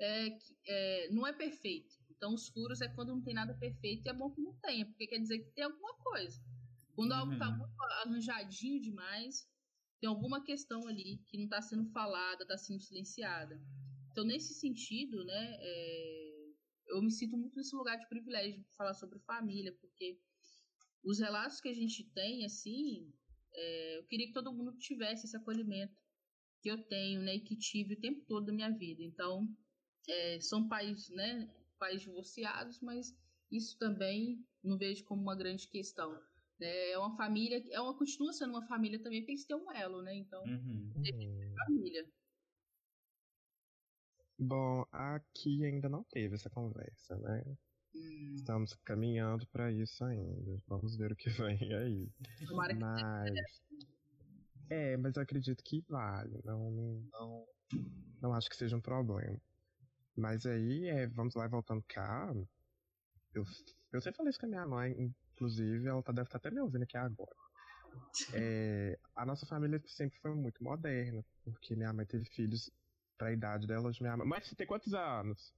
[0.00, 1.99] é, é, não é perfeito.
[2.20, 4.84] Então os furos é quando não tem nada perfeito e é bom que não tenha,
[4.84, 6.38] porque quer dizer que tem alguma coisa.
[6.94, 7.16] Quando uhum.
[7.16, 9.48] algo está muito arranjadinho demais,
[9.98, 13.58] tem alguma questão ali que não está sendo falada, está sendo silenciada.
[14.12, 16.50] Então nesse sentido, né, é,
[16.88, 20.20] eu me sinto muito nesse lugar de privilégio de falar sobre família, porque
[21.02, 23.10] os relatos que a gente tem, assim,
[23.54, 25.96] é, eu queria que todo mundo tivesse esse acolhimento
[26.60, 29.02] que eu tenho, né, e que tive o tempo todo da minha vida.
[29.02, 29.48] Então,
[30.06, 31.48] é, são pais, né,
[31.80, 33.16] pais divorciados, mas
[33.50, 36.12] isso também não vejo como uma grande questão.
[36.60, 36.90] Né?
[36.90, 40.02] É uma família, é uma continua sendo uma família também, tem que ter um elo,
[40.02, 40.14] né?
[40.14, 40.92] Então, uhum.
[41.02, 42.06] tem que ter família.
[44.38, 47.44] Bom, aqui ainda não teve essa conversa, né?
[47.94, 48.34] Hum.
[48.36, 50.62] Estamos caminhando para isso ainda.
[50.68, 51.24] Vamos ver o que
[51.58, 52.12] vem aí.
[52.46, 53.30] Tomara que mas...
[54.70, 56.40] É, mas eu acredito que vale.
[56.44, 57.46] Não, não,
[58.22, 59.40] não acho que seja um problema.
[60.16, 62.32] Mas aí, é, vamos lá voltando cá.
[63.34, 63.44] Eu,
[63.92, 66.54] eu sempre falei isso com a minha mãe, inclusive, ela tá, deve estar tá até
[66.54, 67.34] me ouvindo aqui agora.
[68.34, 72.70] É, a nossa família sempre foi muito moderna, porque minha mãe teve filhos
[73.18, 73.90] pra idade dela.
[74.00, 74.26] Minha mãe...
[74.26, 75.52] Mas você tem quantos anos?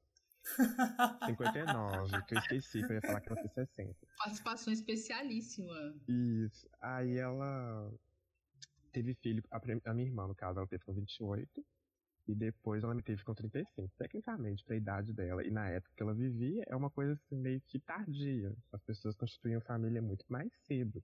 [1.27, 3.95] 59, que eu esqueci, que eu ia falar que ela tem 60.
[4.19, 5.95] Participação especialíssima.
[6.09, 6.69] Isso.
[6.81, 7.93] Aí ela
[8.93, 11.65] teve filho, a, a, minha irmã, no caso, ela teve com 28.
[12.27, 13.93] E depois ela me teve com 35.
[13.99, 17.61] Tecnicamente, pra idade dela e na época que ela vivia, é uma coisa assim, meio
[17.63, 18.55] que tardia.
[18.73, 21.03] As pessoas constituíam família muito mais cedo.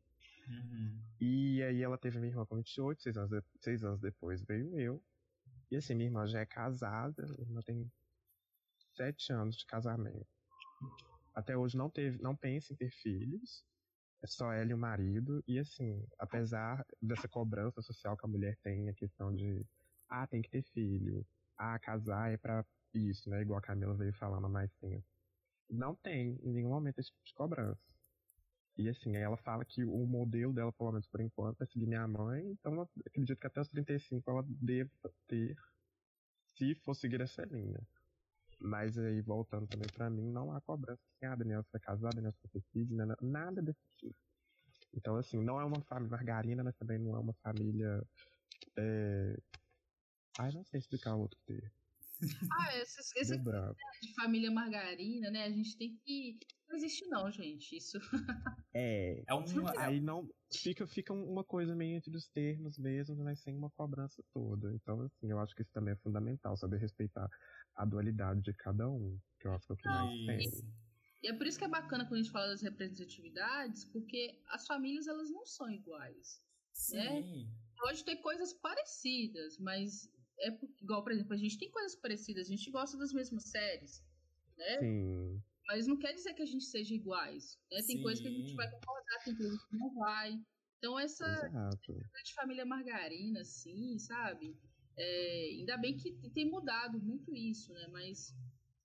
[0.48, 1.00] Uhum.
[1.20, 4.78] E aí ela teve minha irmã com 28, seis anos, de, seis anos depois veio
[4.78, 5.02] eu.
[5.70, 7.90] E assim, minha irmã já é casada, minha irmã tem
[8.94, 10.26] sete anos de casamento.
[11.34, 13.64] Até hoje não teve, não pensa em ter filhos.
[14.22, 15.42] É só ela e o marido.
[15.46, 19.64] E assim, apesar dessa cobrança social que a mulher tem, a questão de
[20.08, 21.26] ah, tem que ter filho.
[21.56, 23.42] Ah, casar é para isso, né?
[23.42, 25.04] Igual a Camila veio falando mais tempo.
[25.70, 27.82] Não tem em nenhum momento esse tipo de cobrança.
[28.76, 32.06] E assim, ela fala que o modelo dela, pelo menos por enquanto, é seguir minha
[32.06, 34.90] mãe, então acredito que até os 35 ela deva
[35.26, 35.56] ter,
[36.56, 37.80] se for seguir essa linha.
[38.60, 42.14] Mas aí, voltando também para mim, não há cobrança assim, ah, Daniel, você vai casar,
[42.14, 43.14] Daniel, você vai ter filho, né?
[43.20, 44.16] nada desse tipo.
[44.94, 48.02] Então, assim, não é uma família margarina, mas também não é uma família
[48.76, 49.36] é,
[50.38, 51.70] Ai, não sei explicar o outro termo.
[52.52, 55.44] Ah, esses, esse de família margarina, né?
[55.44, 56.38] A gente tem que.
[56.68, 57.76] Não existe, não, gente.
[57.76, 57.98] Isso.
[58.74, 59.22] É.
[59.26, 60.28] é uma, aí não.
[60.52, 64.72] Fica, fica uma coisa meio entre os termos mesmo, mas sem uma cobrança toda.
[64.74, 67.28] Então, assim, eu acho que isso também é fundamental, saber respeitar
[67.74, 69.18] a dualidade de cada um.
[69.40, 70.74] Que eu acho que é o que mais tem.
[71.22, 74.66] E é por isso que é bacana quando a gente fala das representatividades, porque as
[74.66, 76.40] famílias elas não são iguais.
[76.92, 77.22] Né?
[77.22, 77.44] Sim.
[77.44, 77.50] Né?
[77.78, 80.08] Pode ter coisas parecidas, mas
[80.40, 84.04] é igual, por exemplo, a gente tem coisas parecidas, a gente gosta das mesmas séries,
[84.56, 84.78] né?
[84.78, 85.42] Sim.
[85.66, 87.58] Mas não quer dizer que a gente seja iguais.
[87.70, 87.82] Né?
[87.82, 90.40] Tem coisas que a gente vai concordar, tem coisas que não vai.
[90.78, 91.26] Então, essa
[92.24, 94.56] de família margarina, assim, sabe?
[94.96, 97.86] É, ainda bem que tem mudado muito isso, né?
[97.88, 98.34] Mas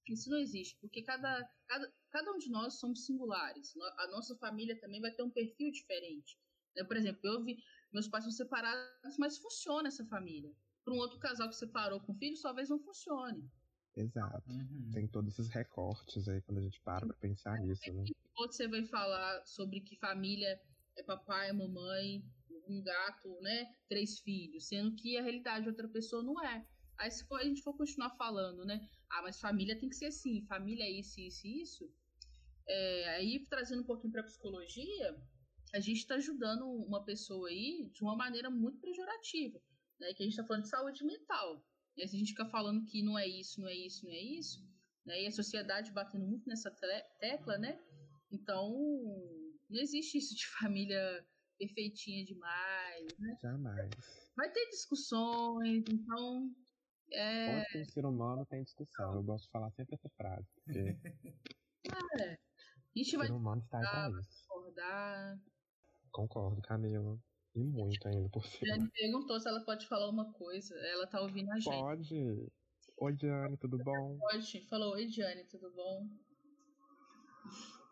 [0.10, 3.74] isso não existe, porque cada, cada, cada um de nós somos singulares.
[4.00, 6.38] A nossa família também vai ter um perfil diferente.
[6.76, 6.84] Né?
[6.84, 7.58] Por exemplo, eu vi,
[7.94, 10.54] meus pais são separados, mas funciona essa família
[10.84, 13.50] para um outro casal que separou com filhos, talvez não funcione.
[13.96, 14.50] Exato.
[14.50, 14.92] Uhum.
[14.92, 18.04] Tem todos esses recortes aí quando a gente para pra pensar nisso, né?
[18.38, 20.60] Você vai falar sobre que família
[20.98, 22.24] é papai, mamãe,
[22.68, 23.72] um gato, né?
[23.88, 26.66] Três filhos, sendo que a realidade de outra pessoa não é.
[26.98, 28.88] Aí se for, a gente for continuar falando, né?
[29.12, 31.94] Ah, mas família tem que ser assim, família é isso, isso e isso.
[32.68, 35.16] É, aí trazendo um pouquinho pra psicologia,
[35.74, 39.62] a gente está ajudando uma pessoa aí de uma maneira muito pejorativa,
[40.00, 40.14] né?
[40.14, 41.66] Que a gente está falando de saúde mental.
[41.96, 44.20] E se a gente fica falando que não é isso, não é isso, não é
[44.20, 44.60] isso,
[45.06, 45.24] né?
[45.24, 46.72] E a sociedade batendo muito nessa
[47.20, 47.80] tecla, né?
[48.32, 48.72] Então,
[49.70, 51.26] não existe isso de família
[51.58, 53.38] perfeitinha demais, né?
[53.42, 53.90] Jamais.
[54.36, 56.52] Vai ter discussões, então.
[57.12, 57.58] É...
[57.58, 59.14] Onde tem ser humano tem discussão.
[59.14, 60.48] Eu gosto de falar sempre essa frase.
[60.56, 60.80] Porque
[62.20, 62.34] é.
[62.34, 64.30] A gente o vai ser humano está aí pra isso.
[64.30, 65.40] discordar.
[66.12, 67.20] Concordo, Camila.
[67.56, 68.76] E muito ainda por cima.
[68.76, 70.76] Jane perguntou se ela pode falar uma coisa.
[70.76, 71.66] Ela tá ouvindo a gente.
[71.66, 72.52] Pode.
[72.98, 74.18] Oi, Diane, tudo bom?
[74.20, 74.62] Pode.
[74.68, 76.08] Falou, oi, Jane, tudo bom?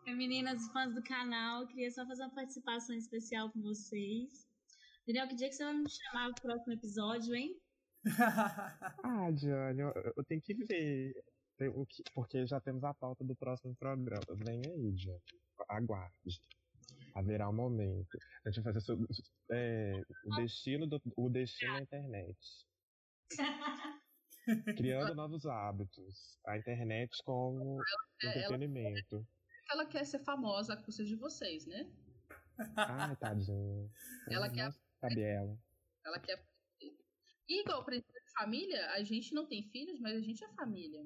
[0.06, 1.66] Oi, meninas, fãs do canal.
[1.68, 4.48] Queria só fazer uma participação especial com vocês.
[5.06, 7.56] Daniel, que dia que você vai me chamar pro próximo episódio, hein?
[9.04, 11.12] Ah, Diane, eu, eu tenho que ver.
[11.56, 14.24] Tem o que- Porque já temos a pauta do próximo programa.
[14.44, 15.20] Vem aí, Diane.
[15.68, 16.40] Aguarde.
[17.14, 18.18] Haverá um momento.
[18.44, 19.06] A gente vai fazer sobre,
[19.50, 19.92] é,
[20.24, 22.38] o destino do, o destino da internet.
[24.76, 26.38] Criando novos hábitos.
[26.46, 29.26] A internet como É, ela- entretenimento.
[29.70, 31.90] Ela quer ser famosa a custa de vocês, né?
[32.76, 33.88] Ai, tadinha.
[34.30, 35.58] Ela quer- Sabe ela.
[36.04, 36.44] Ela quer.
[37.48, 41.04] E igual princesa de família, a gente não tem filhos, mas a gente é família.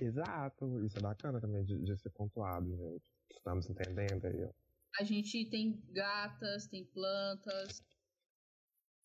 [0.00, 0.84] Exato.
[0.84, 3.04] Isso é bacana também de, de ser pontuado, gente.
[3.30, 4.50] Estamos entendendo aí, ó.
[4.98, 7.82] A gente tem gatas, tem plantas.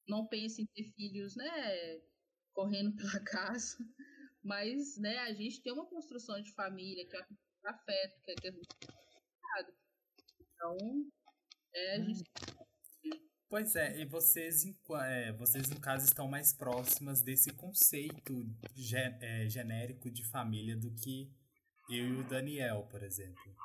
[0.08, 2.02] Não pense em ter filhos, né?
[2.54, 3.78] Correndo pela casa.
[4.44, 7.20] Mas, né, a gente tem uma construção de família, que é
[7.66, 9.74] afeto, que é complicado.
[10.40, 10.78] Então,
[11.74, 12.24] é, a gente
[13.50, 14.66] Pois é, e vocês,
[15.06, 18.46] é, vocês no caso estão mais próximas desse conceito
[19.22, 21.32] é, genérico de família do que
[21.90, 23.56] eu e o Daniel, por exemplo.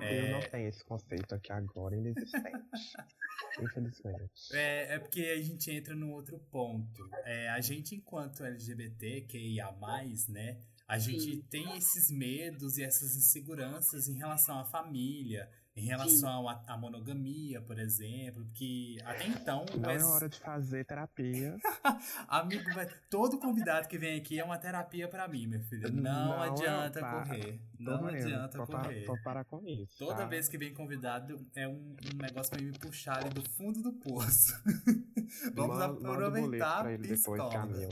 [0.00, 2.42] Eu não tenho esse conceito aqui agora, inexistente.
[3.60, 4.52] Infelizmente.
[4.52, 7.08] É, é porque a gente entra num outro ponto.
[7.24, 10.60] É, a gente, enquanto LGBT, que ia mais, né?
[10.88, 16.76] A gente tem esses medos e essas inseguranças em relação à família, em relação à,
[16.76, 19.64] monogamia, por exemplo, que até então.
[19.74, 21.56] Não é mas- hora de fazer terapia.
[22.28, 25.90] Amigo, mas todo convidado que vem aqui é uma terapia pra mim, meu filho.
[25.90, 27.22] Não, Não, adianta para.
[27.26, 27.58] correr.
[27.78, 28.16] Tô Não vendo.
[28.16, 29.04] adianta parar- correr.
[29.06, 29.96] Vou parar com isso.
[29.98, 30.26] Toda tá?
[30.26, 33.92] vez que vem convidado é um, um negócio pra me puxar ali do fundo do
[33.94, 34.52] poço.
[35.54, 37.40] Vamos Manda- aproveitar a depois.
[37.50, 37.88] Camila.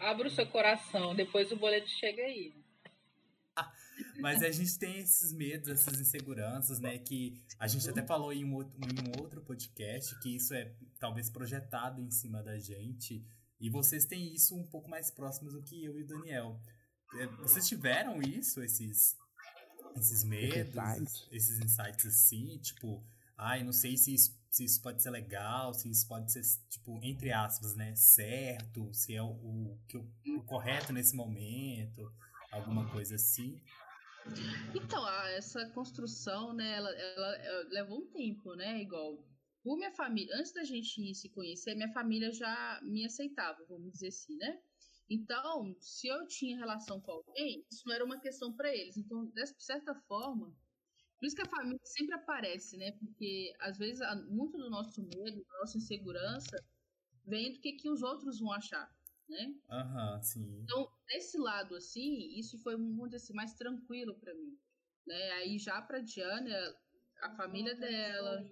[0.00, 2.54] Abra o seu coração, depois o boleto chega aí.
[4.20, 6.98] Mas a gente tem esses medos, essas inseguranças, né?
[6.98, 10.72] Que a gente até falou em um, outro, em um outro podcast, que isso é
[10.98, 13.24] talvez projetado em cima da gente.
[13.60, 16.60] E vocês têm isso um pouco mais próximos do que eu e o Daniel.
[17.18, 19.16] É, Vocês tiveram isso, esses,
[19.96, 23.04] esses medos, esses insights assim, tipo,
[23.36, 27.00] ai, não sei se isso, se isso pode ser legal, se isso pode ser, tipo,
[27.02, 29.78] entre aspas, né, certo, se é o, o,
[30.38, 32.10] o correto nesse momento,
[32.50, 33.60] alguma coisa assim.
[34.74, 39.18] Então, essa construção, né, ela, ela- ela levou um tempo, né, igual.
[39.62, 44.08] Por minha família, antes da gente se conhecer, minha família já me aceitava, vamos dizer
[44.08, 44.60] assim, né?
[45.08, 48.96] Então, se eu tinha relação com alguém, isso não era uma questão para eles.
[48.96, 50.54] Então, de certa forma,
[51.18, 52.92] por isso que a família sempre aparece, né?
[52.92, 56.56] Porque às vezes muito do nosso medo, da nossa insegurança,
[57.26, 58.90] vem do que, que os outros vão achar,
[59.30, 59.54] né?
[59.70, 60.60] Aham, sim.
[60.62, 64.58] Então, desse lado, assim, isso foi, dizer assim, mais tranquilo pra mim.
[65.06, 65.30] Né?
[65.32, 66.76] Aí já pra Diana,
[67.22, 68.44] a família dela,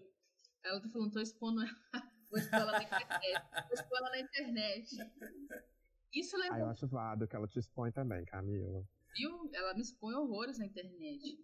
[0.64, 1.70] ela tá falando, tô expondo ela,
[2.31, 4.97] vou expor ela na internet, vou expor ela na internet.
[6.14, 8.83] Isso Ah, eu levou, acho válido que ela te expõe também, Camila.
[9.14, 9.51] viu?
[9.53, 11.39] Ela me expõe horrores na internet.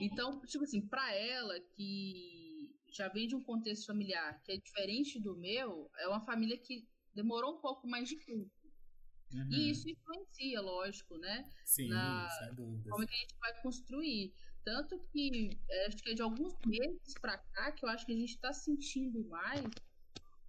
[0.00, 5.20] Então, tipo assim, pra ela que já vem de um contexto familiar que é diferente
[5.20, 8.50] do meu, é uma família que demorou um pouco mais de tempo.
[9.32, 9.48] Uhum.
[9.52, 11.48] E isso influencia, lógico, né?
[11.64, 12.90] Sim, na- sem dúvida.
[12.90, 14.34] como é que a gente vai construir.
[14.64, 18.12] Tanto que é, acho que é de alguns meses pra cá que eu acho que
[18.12, 19.64] a gente tá sentindo mais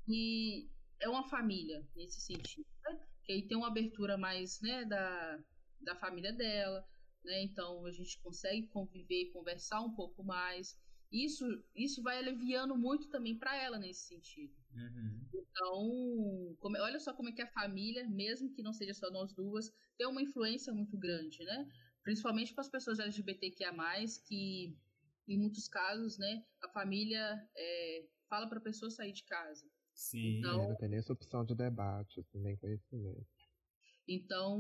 [0.08, 0.68] e
[1.00, 2.66] é uma família nesse sentido.
[2.86, 3.00] Né?
[3.24, 5.40] Que aí tem uma abertura mais né, da,
[5.80, 6.86] da família dela,
[7.24, 7.42] né?
[7.44, 10.78] Então a gente consegue conviver, conversar um pouco mais.
[11.12, 11.46] Isso,
[11.76, 14.54] isso vai aliviando muito também pra ela nesse sentido.
[14.74, 15.28] Uhum.
[15.34, 19.34] Então, como- olha só como é que a família, mesmo que não seja só nós
[19.34, 21.70] duas, tem uma influência muito grande, né?
[22.04, 23.74] Principalmente com as pessoas LGBTQIA+,
[24.26, 24.78] que
[25.28, 29.70] em muitos casos, né, a família é, fala para a pessoa sair de casa.
[29.94, 30.40] Sim.
[30.40, 33.28] Então- É, não tem nem essa opção de debate, assim, nem conhecimento.
[34.08, 34.60] Então,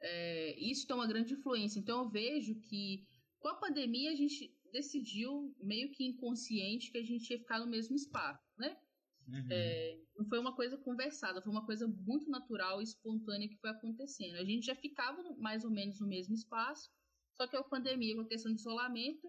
[0.00, 1.78] é, isso tem uma grande influência.
[1.78, 3.06] Então, eu vejo que
[3.44, 7.66] com a pandemia a gente decidiu, meio que inconsciente, que a gente ia ficar no
[7.66, 8.74] mesmo espaço, né?
[9.28, 9.48] Uhum.
[9.50, 13.68] É, não foi uma coisa conversada, foi uma coisa muito natural e espontânea que foi
[13.68, 14.36] acontecendo.
[14.36, 16.90] A gente já ficava mais ou menos no mesmo espaço,
[17.34, 19.28] só que a pandemia, com a questão de isolamento,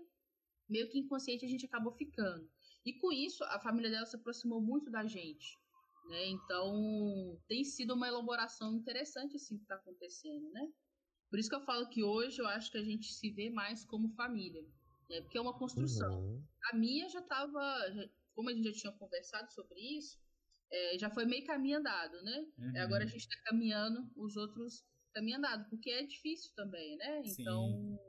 [0.70, 2.50] meio que inconsciente a gente acabou ficando.
[2.86, 5.58] E com isso, a família dela se aproximou muito da gente.
[6.08, 6.30] Né?
[6.30, 10.72] Então, tem sido uma elaboração interessante assim que está acontecendo, né?
[11.30, 13.84] Por isso que eu falo que hoje eu acho que a gente se vê mais
[13.86, 14.62] como família,
[15.10, 15.22] né?
[15.22, 16.44] Porque é uma construção Uhum.
[16.72, 20.18] a minha já estava, como a gente já tinha conversado sobre isso,
[20.72, 22.46] é, já foi meio caminho andado, né?
[22.58, 22.82] Uhum.
[22.82, 27.24] Agora a gente está caminhando, os outros caminho andado, porque é difícil também, né?
[27.24, 27.42] Sim.
[27.42, 28.00] Então,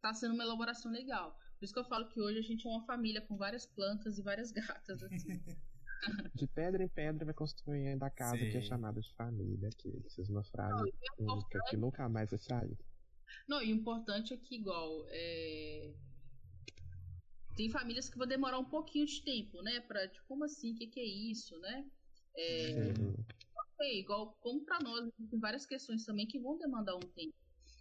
[0.00, 1.38] tá sendo uma elaboração legal.
[1.58, 4.18] Por isso que eu falo que hoje a gente é uma família com várias plantas
[4.18, 5.28] e várias gatas, assim.
[6.34, 8.68] De pedra em pedra vai construindo a casa que é Sim.
[8.68, 9.68] chamada de família.
[9.78, 12.78] Que isso é uma frase única que nunca mais vai sair.
[13.48, 15.92] Não, e o importante é que, igual, é,
[17.56, 19.80] tem famílias que vão demorar um pouquinho de tempo, né?
[19.80, 20.72] Pra, tipo, como assim?
[20.72, 21.86] O que, que é isso, né?
[22.36, 23.24] É, Sim.
[23.80, 27.34] É, igual como para nós, tem várias questões também que vão demandar um tempo.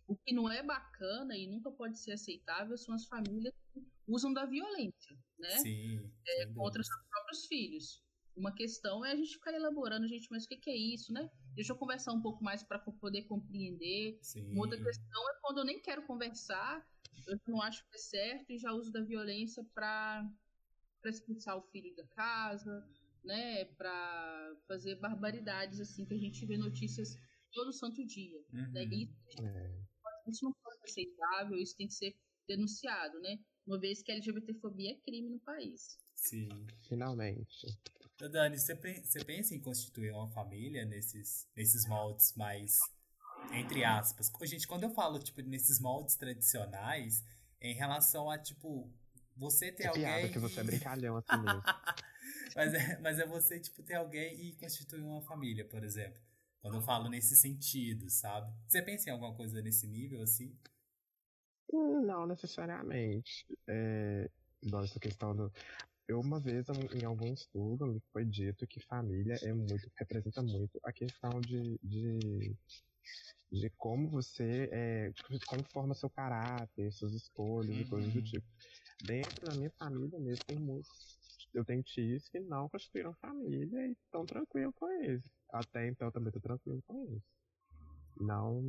[0.08, 4.34] O que não é bacana e nunca pode ser aceitável são as famílias que usam
[4.34, 5.58] da violência, né?
[5.60, 6.12] Sim.
[6.28, 8.03] É, contra seus próprios filhos.
[8.36, 11.30] Uma questão é a gente ficar elaborando, gente, mas o que, que é isso, né?
[11.54, 14.18] Deixa eu conversar um pouco mais para poder compreender.
[14.22, 14.52] Sim.
[14.52, 16.86] Uma outra questão é quando eu nem quero conversar,
[17.28, 20.28] eu não acho que é certo e já uso da violência para
[21.06, 22.88] expulsar o filho da casa,
[23.24, 23.66] né?
[23.66, 27.16] Para fazer barbaridades assim que a gente vê notícias
[27.52, 28.44] todo santo dia.
[28.52, 28.72] Uhum.
[28.72, 28.86] Né?
[28.86, 29.10] E
[29.40, 29.80] É.
[30.28, 32.18] isso não pode ser aceitável, isso tem que ser
[32.48, 33.40] denunciado, né?
[33.66, 35.98] Uma vez que a LGBTfobia é crime no país.
[36.16, 36.50] Sim.
[36.88, 37.68] Finalmente.
[38.30, 42.78] Dani, você, pensa em constituir uma família nesses, nesses moldes mais.
[43.54, 44.32] Entre aspas.
[44.44, 47.24] Gente, quando eu falo, tipo, nesses moldes tradicionais,
[47.60, 48.90] é em relação a, tipo,
[49.36, 50.04] você ter Que alguém.
[50.04, 51.62] piada que você é brincalhão assim mesmo.
[52.56, 56.22] mas, é, mas é você, tipo, ter alguém e constituir uma família, por exemplo.
[56.62, 58.54] Quando eu falo nesse sentido, sabe?
[58.68, 60.58] Você pensa em alguma coisa nesse nível, assim?
[61.74, 63.46] Hum, Não necessariamente.
[63.68, 64.30] É,
[64.62, 65.52] igual essa questão do.
[66.08, 70.80] Eu, uma vez, em- algum estudo, me foi dito que família é muito, representa muito
[70.84, 72.56] a questão de, de,
[73.51, 74.70] de como você.
[74.72, 75.14] É,
[75.47, 78.24] como forma seu caráter, suas escolhas e coisas do Uhum.
[78.24, 78.45] tipo.
[79.01, 81.47] Dentro da minha família mesmo, tem muitos.
[81.54, 85.30] Eu tenho tios que não constituíram família e estão tranquilos com isso.
[85.51, 87.26] Até então, eu também estou tranquilo com isso.
[88.18, 88.62] Não.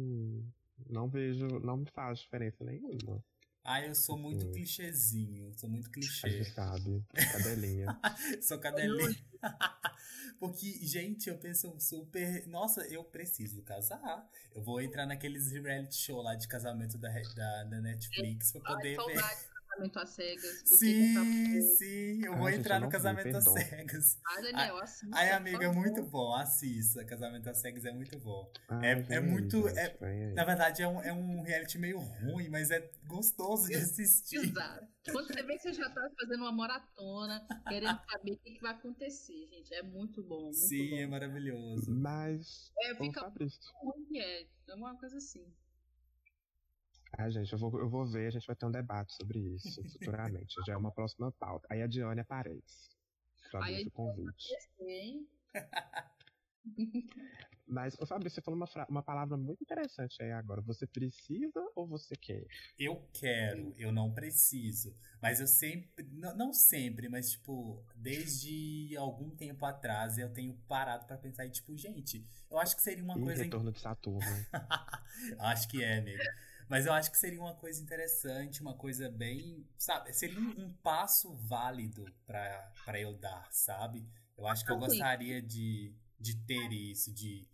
[0.90, 3.22] Não vejo, não me faz diferença nenhuma.
[3.64, 4.52] Ah, eu sou muito Sim.
[4.52, 6.44] clichêzinho, sou muito A gente clichê.
[6.44, 7.02] sabe,
[7.32, 7.86] cadelinha.
[8.42, 9.16] Sou cadelinha.
[10.38, 12.46] Porque, gente, eu penso super.
[12.46, 14.28] Nossa, eu preciso casar.
[14.54, 18.74] Eu vou entrar naqueles reality show lá de casamento da, da, da Netflix pra Ai,
[18.76, 19.22] poder ver.
[19.74, 20.62] Casamento às cegas.
[20.64, 24.18] Sim, com sim, eu Ah, vou gente, entrar eu no casamento às cegas.
[24.26, 25.16] Ah, Daniel, assista.
[25.16, 26.34] Ai, amiga, é muito bom.
[26.34, 27.04] Assista.
[27.04, 28.50] Casamento às cegas é muito bom.
[28.68, 30.32] Ah, É- é muito- é-.
[30.34, 34.36] Na verdade, é um, é um reality meio ruim, mas é gostoso de assistir.
[34.36, 34.86] Exato.
[35.10, 38.60] Quando você vê que você já tá fazendo uma maratona, querendo saber o que, que
[38.60, 39.74] vai acontecer, gente.
[39.74, 40.44] É muito bom.
[40.44, 41.10] Muito Sim, é bom.
[41.10, 41.90] maravilhoso.
[41.90, 44.46] Mas, É, fica Fabrício, ruim é.
[44.68, 45.44] É uma coisa assim.
[47.18, 49.82] Ah, gente, eu vou, eu vou ver, a gente vai ter um debate sobre isso
[49.92, 50.54] futuramente.
[50.66, 51.66] Já é uma próxima pauta.
[51.70, 52.90] Aí a Diane aparece.
[53.50, 54.48] Pra Aí ver a o convite.
[54.80, 55.28] Hein?
[57.66, 60.60] Mas, ô Fabrício, você falou uma, uma palavra muito interessante aí agora.
[60.62, 62.46] Você precisa ou você quer?
[62.78, 64.94] Eu quero, eu não preciso.
[65.20, 71.06] Mas eu sempre, não, não sempre, mas tipo, desde algum tempo atrás eu tenho parado
[71.06, 73.42] pra pensar e tipo, gente, eu acho que seria uma Ih, coisa.
[73.44, 74.20] retorno de Saturno.
[75.40, 76.22] acho que é, amigo.
[76.68, 79.66] Mas eu acho que seria uma coisa interessante, uma coisa bem.
[79.78, 80.12] Sabe?
[80.12, 84.08] Seria um, passo válido pra, pra eu dar, sabe?
[84.36, 87.48] Eu acho que eu gostaria de, de ter isso, de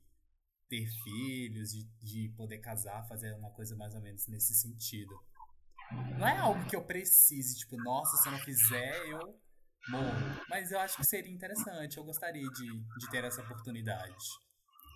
[0.69, 5.13] ter filhos, de, de poder casar, fazer uma coisa mais ou menos nesse sentido.
[6.17, 9.41] Não é algo que eu precise, tipo, nossa, se eu não fizer, eu
[9.89, 10.45] morro.
[10.49, 14.15] Mas eu acho que seria interessante, eu gostaria de, de ter essa oportunidade.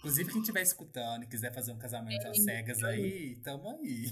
[0.05, 4.05] Inclusive, quem estiver escutando e quiser fazer um casamento às cegas aí, tamo aí.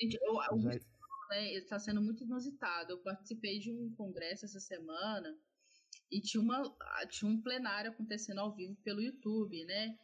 [0.00, 0.80] Gente, eu, o Já-
[1.30, 2.92] né, está sendo muito inusitado.
[2.92, 5.36] Eu participei de um congresso essa semana
[6.08, 6.62] e tinha, uma,
[7.10, 9.98] tinha um plenário acontecendo ao vivo pelo YouTube, né?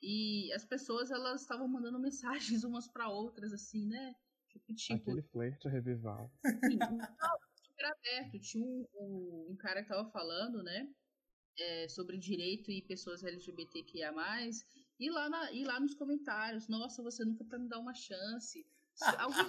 [0.00, 1.98] E as pessoas elas estavam mandando
[2.62, 4.14] mensagens umas para outras, assim, né?
[4.50, 6.30] Tipo, tipo Aquele flerte revival.
[6.46, 6.78] Sim,
[7.60, 8.38] super aberto.
[8.38, 10.88] Tinha um, um, um, cara que tava falando, né?
[11.58, 14.12] É, sobre direito e pessoas LGBTQIA.
[14.98, 18.66] E lá, na, e lá nos comentários, nossa, você nunca para me dar uma chance.
[19.20, 19.46] Alguém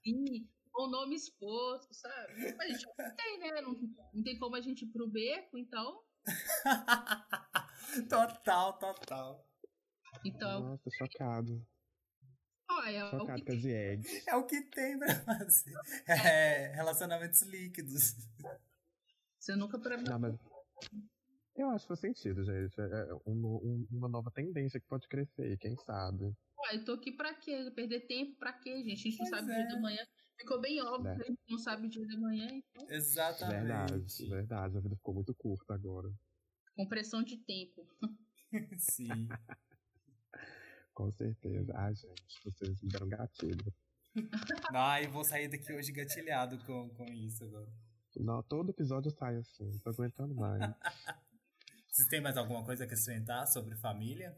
[0.00, 2.54] assim, com o nome exposto, sabe?
[2.58, 3.60] A gente não tem, né?
[3.60, 3.72] Não,
[4.14, 6.02] não tem como a gente ir pro beco, então.
[8.08, 9.46] total, total.
[10.24, 10.60] Então.
[10.60, 11.66] Nossa, chocado.
[12.68, 13.56] Ah, é chocado o que...
[13.56, 14.00] com.
[14.26, 15.74] É o que tem pra fazer.
[16.08, 18.16] É, relacionamentos líquidos.
[19.38, 20.34] Você nunca pra Não, mas...
[21.56, 22.80] Eu acho que faz sentido, gente.
[22.80, 26.24] É, é um, uma nova tendência que pode crescer, quem sabe.
[26.24, 27.70] Ué, eu tô aqui pra quê?
[27.74, 28.92] Perder tempo pra quê, gente?
[28.92, 29.54] A gente não pois sabe é.
[29.54, 29.74] o dia é.
[29.74, 30.06] da manhã.
[30.36, 31.16] Ficou bem óbvio é.
[31.16, 32.90] que a gente não sabe o dia da manhã, então.
[32.90, 33.66] Exatamente.
[33.66, 34.76] Verdade, verdade.
[34.76, 36.12] A vida ficou muito curta agora.
[36.74, 37.86] Com pressão de tempo.
[38.78, 39.28] Sim.
[40.92, 41.72] Com certeza.
[41.76, 43.72] Ah, gente, vocês me deram gatilho.
[44.74, 47.68] Ai, vou sair daqui hoje gatilhado com, com isso agora.
[48.16, 50.62] Não, todo episódio sai assim, não tô aguentando mais.
[51.94, 54.36] Vocês têm mais alguma coisa a acrescentar sobre família?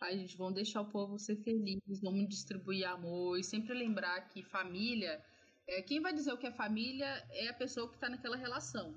[0.00, 4.40] Ai, gente, vamos deixar o povo ser feliz, vamos distribuir amor e sempre lembrar que
[4.44, 5.20] família,
[5.66, 8.96] é, quem vai dizer o que é família é a pessoa que está naquela relação.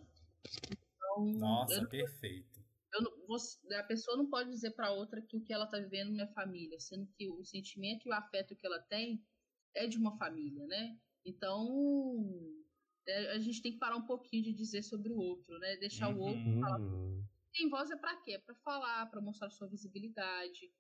[0.70, 2.64] Então, Nossa, não, perfeito.
[2.94, 6.26] Não, a pessoa não pode dizer para outra que o que ela está vivendo não
[6.26, 9.20] é família, sendo que o sentimento e o afeto que ela tem
[9.74, 10.96] é de uma família, né?
[11.26, 11.66] Então,
[13.08, 15.78] a gente tem que parar um pouquinho de dizer sobre o outro, né?
[15.78, 16.18] Deixar uhum.
[16.18, 16.60] o outro uhum.
[16.60, 16.80] falar.
[17.54, 18.34] Tem voz é para quê?
[18.34, 20.72] É para falar, para mostrar sua visibilidade,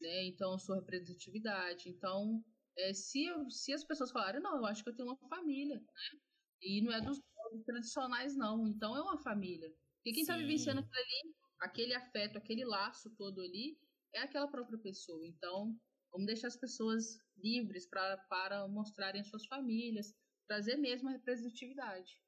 [0.00, 0.24] né?
[0.24, 1.88] Então, sua representatividade.
[1.88, 2.42] Então,
[2.78, 5.76] é, se, eu, se as pessoas falarem, não, eu acho que eu tenho uma família,
[5.76, 6.20] né?
[6.62, 7.20] E não é dos
[7.64, 8.66] tradicionais, não.
[8.66, 9.72] Então, é uma família.
[10.04, 13.78] E quem está vivenciando aquilo ali, aquele afeto, aquele laço todo ali,
[14.14, 15.26] é aquela própria pessoa.
[15.26, 15.76] Então,
[16.12, 20.14] vamos deixar as pessoas livres pra, para mostrarem as suas famílias,
[20.46, 22.20] trazer mesmo a representatividade.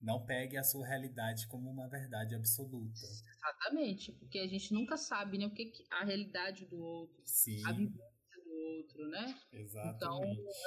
[0.00, 3.00] Não pegue a sua realidade como uma verdade absoluta.
[3.02, 7.62] Exatamente, porque a gente nunca sabe né, o que, que a realidade do outro, Sim.
[7.66, 9.38] a vivência do outro, né?
[9.52, 9.96] Exatamente.
[9.96, 10.20] Então,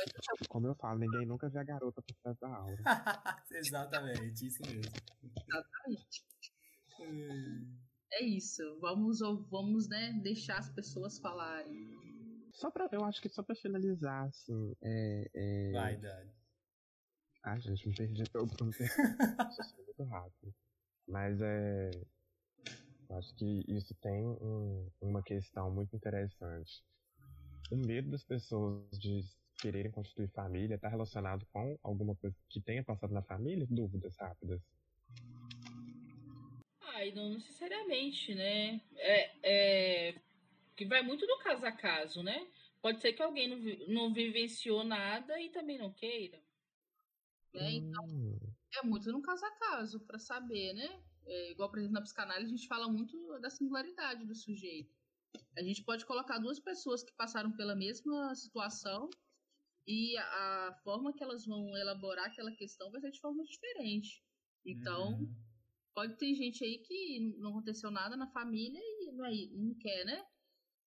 [0.49, 2.77] como eu falo, ninguém nunca vê a garota por trás da aula.
[3.51, 4.91] Exatamente, isso mesmo.
[5.23, 6.25] Exatamente.
[8.11, 8.79] é isso.
[8.79, 9.19] Vamos,
[9.49, 11.89] vamos né, deixar as pessoas falarem.
[12.51, 14.75] Só pra, eu acho que só pra finalizar, assim.
[14.79, 15.71] É, é...
[15.71, 16.42] Vai, Dani.
[17.43, 18.49] Ah, gente, me perdi todo.
[18.63, 18.71] Me
[19.85, 20.55] muito rápido.
[21.07, 21.91] Mas é.
[23.09, 26.81] Eu acho que isso tem um, uma questão muito interessante.
[27.69, 29.21] O medo das pessoas de
[29.61, 33.67] quererem constituir família está relacionado com alguma coisa que tenha passado na família?
[33.69, 34.61] Dúvidas rápidas.
[36.81, 38.81] Ai, não necessariamente, né?
[38.95, 40.15] É, é,
[40.75, 42.47] que vai muito do caso a caso, né?
[42.81, 46.42] Pode ser que alguém não, não vivenciou nada e também não queira.
[47.53, 47.73] Né?
[47.73, 48.39] Então, hum.
[48.73, 51.03] é muito no caso a caso, para saber, né?
[51.25, 54.93] É, igual, por exemplo, na psicanálise, a gente fala muito da singularidade do sujeito.
[55.57, 59.09] A gente pode colocar duas pessoas que passaram pela mesma situação
[59.87, 64.23] e a, a forma que elas vão elaborar aquela questão vai ser de forma diferente.
[64.65, 65.35] Então, uhum.
[65.93, 70.05] pode ter gente aí que não aconteceu nada na família e não, é, não quer,
[70.05, 70.25] né?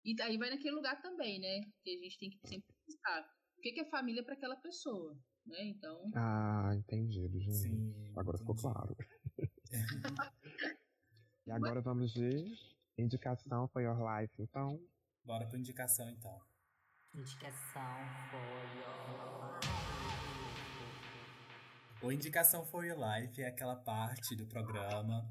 [0.04, 1.60] E aí vai naquele lugar também, né?
[1.82, 5.64] Que a gente tem que sempre pensar o que é família para aquela pessoa né?
[5.66, 6.10] Então.
[6.14, 7.54] Ah, entendido, gente.
[7.54, 8.54] Sim, agora entendi.
[8.54, 8.96] ficou claro.
[11.46, 12.52] e agora vamos de
[12.98, 14.80] indicação for your life, então.
[15.24, 16.40] Bora pra indicação então.
[17.14, 17.82] Indicação
[18.30, 18.40] for
[18.76, 19.86] your life.
[22.02, 25.26] O Indicação for Your Life é aquela parte do programa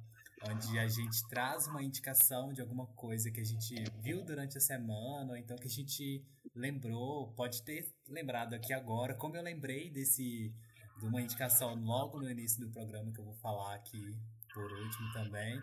[0.49, 4.61] onde a gente traz uma indicação de alguma coisa que a gente viu durante a
[4.61, 6.25] semana, ou então que a gente
[6.55, 10.53] lembrou, pode ter lembrado aqui agora, como eu lembrei desse
[10.97, 14.17] de uma indicação logo no início do programa que eu vou falar aqui
[14.53, 15.59] por último também.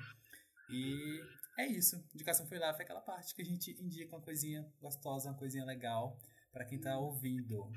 [0.69, 1.21] E
[1.59, 1.97] é isso.
[2.15, 5.65] Indicação foi lá, foi aquela parte que a gente indica uma coisinha gostosa, uma coisinha
[5.65, 6.19] legal
[6.53, 7.73] para quem tá ouvindo.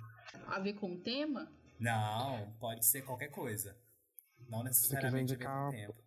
[0.47, 1.49] A ver com o tema?
[1.79, 3.77] Não, pode ser qualquer coisa.
[4.49, 6.05] Não necessariamente a ver com o tempo.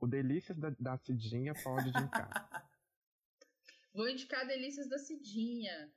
[0.00, 2.70] O Delícias da, da Cidinha pode indicar.
[3.92, 5.92] Vou indicar Delícias da Cidinha.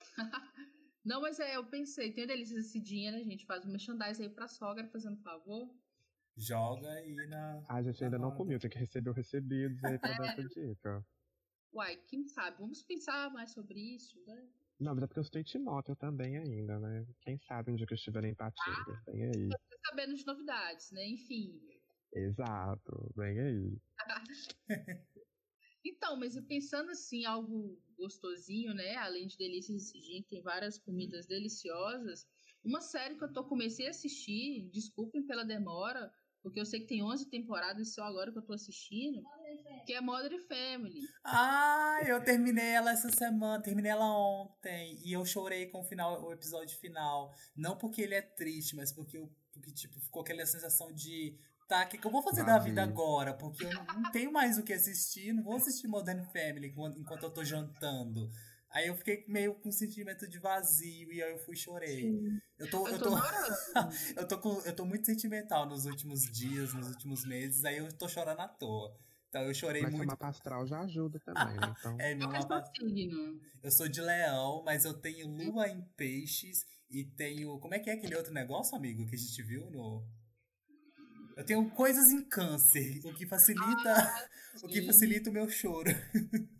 [1.04, 3.46] Não, mas é, eu pensei, tem a Delícias da Cidinha, né, gente?
[3.46, 5.74] Faz um merchandising aí pra sogra, fazendo favor.
[6.36, 7.64] Joga aí na.
[7.68, 10.18] Ah, a gente ainda não comeu, tem que receber o recebidos aí pra é.
[10.18, 11.06] dar essa dica.
[11.72, 12.58] Uai, quem sabe?
[12.58, 14.48] Vamos pensar mais sobre isso, né?
[14.78, 17.06] Não, mas é porque eu estou em Timóteo também ainda, né?
[17.20, 19.48] Quem sabe um dia que eu estiver em Patinga, vem aí.
[19.86, 21.06] Sabendo de novidades, né?
[21.08, 21.60] Enfim.
[22.12, 23.78] Exato, vem aí.
[25.84, 28.96] Então, mas eu pensando assim, algo gostosinho, né?
[28.96, 32.26] Além de delícias gin, tem várias comidas deliciosas.
[32.64, 36.12] Uma série que eu tô comecei a assistir, desculpem pela demora,
[36.42, 39.22] porque eu sei que tem 11 temporadas só agora que eu tô assistindo,
[39.86, 41.00] que é Modern Family.
[41.24, 44.98] Ah, eu terminei ela essa semana, terminei ela ontem.
[45.04, 47.34] E eu chorei com o final, o episódio final.
[47.56, 51.38] Não porque ele é triste, mas porque, eu, porque tipo, ficou aquela sensação de.
[51.68, 53.34] Tá, o que, que eu vou fazer da vida agora?
[53.34, 57.24] Porque eu não, tenho mais o que assistir, não vou assistir Modern Family enquanto, enquanto
[57.24, 58.30] eu tô jantando.
[58.70, 62.10] Aí eu fiquei meio com um sentimento de vazio e aí eu fui e chorei.
[62.58, 63.10] Eu tô, Eu eu tô
[64.16, 67.92] eu tô, com, eu tô muito sentimental nos últimos dias, nos últimos meses, aí eu
[67.92, 68.96] tô chorando à toa.
[69.28, 70.08] Então eu chorei Mas o muito.
[70.08, 71.74] mapa astral já ajuda também, né?
[71.78, 73.40] Então, É, meu é mapa signo?
[73.62, 77.58] eu sou de leão, mas eu tenho lua em peixes e tenho.
[77.58, 80.02] Como é que é aquele outro negócio, amigo, que a gente viu no.
[81.38, 83.94] Eu tenho coisas em câncer, o que facilita,
[84.60, 85.88] o que facilita o meu choro.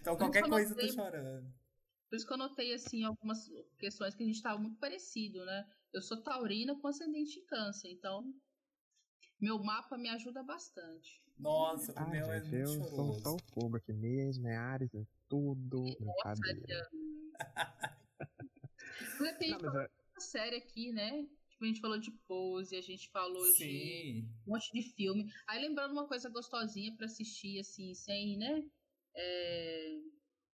[0.00, 1.52] então qualquer que eu coisa eu tô chorando.
[2.08, 5.68] Por isso que eu notei, assim, algumas questões que a gente tava muito parecido, né?
[5.92, 8.32] Eu sou taurina com ascendente em câncer, então
[9.40, 11.20] meu mapa me ajuda bastante.
[11.36, 14.56] Nossa, o ah, meu é gente, muito eu sou só o fogo aqui mesmo, é
[14.56, 16.40] Ares, é tudo, Nossa,
[19.18, 21.26] repente, Não, mas é, uma série aqui, né?
[21.60, 24.28] A gente falou de pose, a gente falou de Sim.
[24.46, 25.30] um monte de filme.
[25.46, 28.64] Aí lembrando uma coisa gostosinha pra assistir, assim, sem, né?
[29.14, 29.98] É,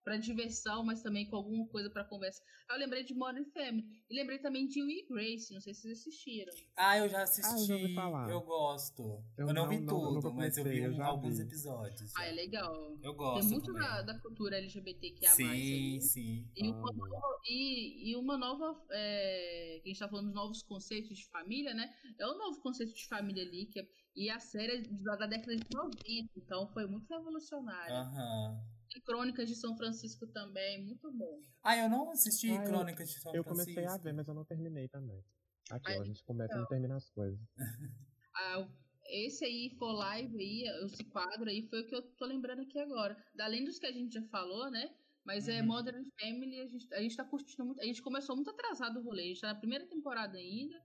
[0.07, 2.41] pra diversão, mas também com alguma coisa pra conversa.
[2.71, 3.85] Aí eu lembrei de Modern Family.
[4.09, 6.53] E lembrei também de Will e Grace, não sei se vocês assistiram.
[6.77, 7.73] Ah, eu já assisti.
[7.73, 8.31] Ah, eu já falar.
[8.31, 9.03] Eu gosto.
[9.37, 11.43] Eu, Eu não, não- vi não- tudo, nunca mas eu vi eu já alguns vi.
[11.43, 12.13] episódios.
[12.17, 12.97] Ah, é legal.
[13.03, 13.41] Eu gosto.
[13.41, 15.31] Tem muito da, da cultura LGBTQIA+.
[15.33, 16.01] Sim, ali.
[16.03, 16.49] sim.
[16.57, 17.07] E uma, Amo.
[17.09, 18.81] nova, e, e uma nova.
[18.93, 21.93] É, que a gente tá falando dos novos conceitos de família, né?
[22.17, 25.57] É um novo conceito de família ali, que é, e a série é da década
[25.57, 27.93] de 90, então foi muito revolucionária.
[27.93, 28.76] Aham.
[29.01, 31.41] Crônicas de São Francisco também, muito bom.
[31.63, 33.73] Ah, eu não assisti Ah, eu- Crônicas de São eu Francisco.
[33.75, 35.25] comecei a ver, mas eu não terminei também.
[35.71, 36.61] Aquilo, Ai, a gente começa e então.
[36.63, 37.41] não termina as coisas.
[38.39, 38.69] Ah,
[39.09, 42.79] esse aí, For Live aí, esse quadro aí, foi o que eu tô lembrando aqui
[42.79, 43.17] agora.
[43.41, 44.95] Além dos que a gente já falou, né?
[45.25, 45.67] Mas é Uhum.
[45.69, 47.81] Modern Family, a gente, a gente tá curtindo muito.
[47.81, 50.81] A gente começou muito atrasado o rolê, a gente tá na primeira temporada ainda,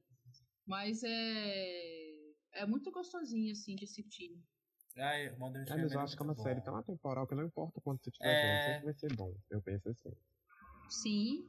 [0.66, 2.32] mas é.
[2.54, 4.38] É muito gostosinho, assim, de assistir.
[4.98, 6.66] Ai, Modern Ah, Family mas eu acho que é uma muito série bom.
[6.66, 8.42] tão atemporal que não importa quanto você tiver É.
[8.42, 9.34] vendo, sempre vai ser bom.
[9.50, 10.12] Eu penso assim.
[10.90, 11.48] Sim,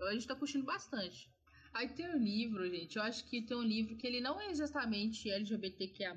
[0.00, 1.30] a gente tá curtindo bastante.
[1.72, 4.50] Aí tem um livro, gente, eu acho que tem um livro que ele não é
[4.50, 6.16] exatamente LGBTQIA+,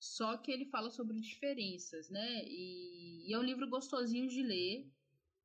[0.00, 2.42] só que ele fala sobre diferenças, né?
[2.46, 4.90] E, e é um livro gostosinho de ler,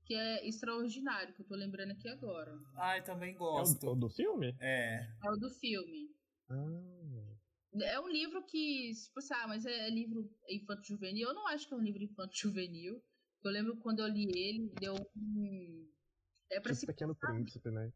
[0.05, 2.57] que é extraordinário, que eu tô lembrando aqui agora.
[2.75, 3.91] Ai, também É o, gosto.
[3.91, 4.55] o do filme?
[4.61, 5.05] É.
[5.21, 6.15] É o do filme.
[6.49, 6.96] Ah,
[7.83, 11.29] É um livro que, tipo assim, ah, mas é livro infanto-juvenil.
[11.29, 13.01] Eu não acho que é um livro infanto-juvenil.
[13.43, 15.91] Eu lembro quando eu li ele, deu um...
[16.49, 17.91] É pra tipo se Pequeno Príncipe, né?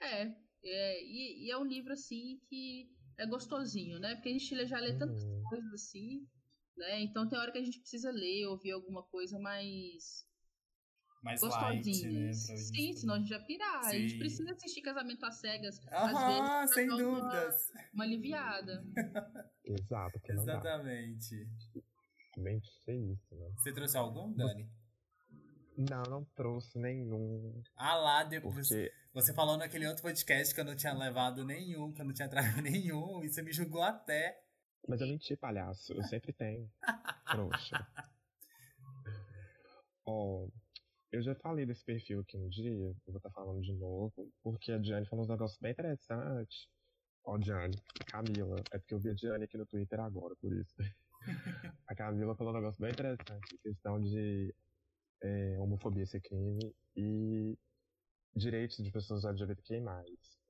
[0.00, 0.22] É,
[0.64, 2.88] é e, e é um livro assim que
[3.18, 4.14] é gostosinho, né?
[4.14, 5.42] Porque a gente já lê tantas Uhum.
[5.48, 6.28] coisas assim,
[6.76, 7.00] né?
[7.02, 10.26] Então tem hora que a gente precisa ler, ouvir alguma coisa mais
[11.22, 12.20] Mais light, gostosinha.
[12.26, 12.32] né?
[12.32, 13.84] Sim, senão a gente vai pirar.
[13.86, 14.18] A gente Sim.
[14.18, 17.70] precisa assistir Casamento às Cegas, às Aham, vezes, sem dar uma- dúvidas.
[17.94, 18.84] uma aliviada.
[19.64, 20.52] Exato, que não dá.
[20.54, 21.48] Exatamente.
[22.38, 23.40] Bem feíssimo.
[23.40, 23.52] né?
[23.56, 24.68] Você trouxe algum, Dani?
[25.76, 27.62] Não, não trouxe nenhum.
[27.76, 28.68] Ah lá, depois.
[28.68, 32.12] Porque Você falou naquele outro podcast que eu não tinha levado nenhum, que eu não
[32.12, 34.38] tinha trago nenhum, e você me julgou até.
[34.88, 35.92] Mas eu menti, palhaço.
[35.92, 36.68] Eu sempre tenho.
[37.30, 37.86] Trouxa.
[40.04, 40.48] Ó,
[41.12, 44.72] eu já falei desse perfil aqui um dia, eu vou estar falando de novo, porque
[44.72, 46.66] a Diane falou uns negócios bem interessantes.
[47.24, 50.74] Ó, Diane, Camila, é porque eu vi a Diane aqui no Twitter agora, por isso.
[51.86, 54.54] a Camila falou um negócio bem interessante, questão de
[55.22, 57.56] é, homofobia ser crime e
[58.34, 59.82] direitos de pessoas LGBTQI+.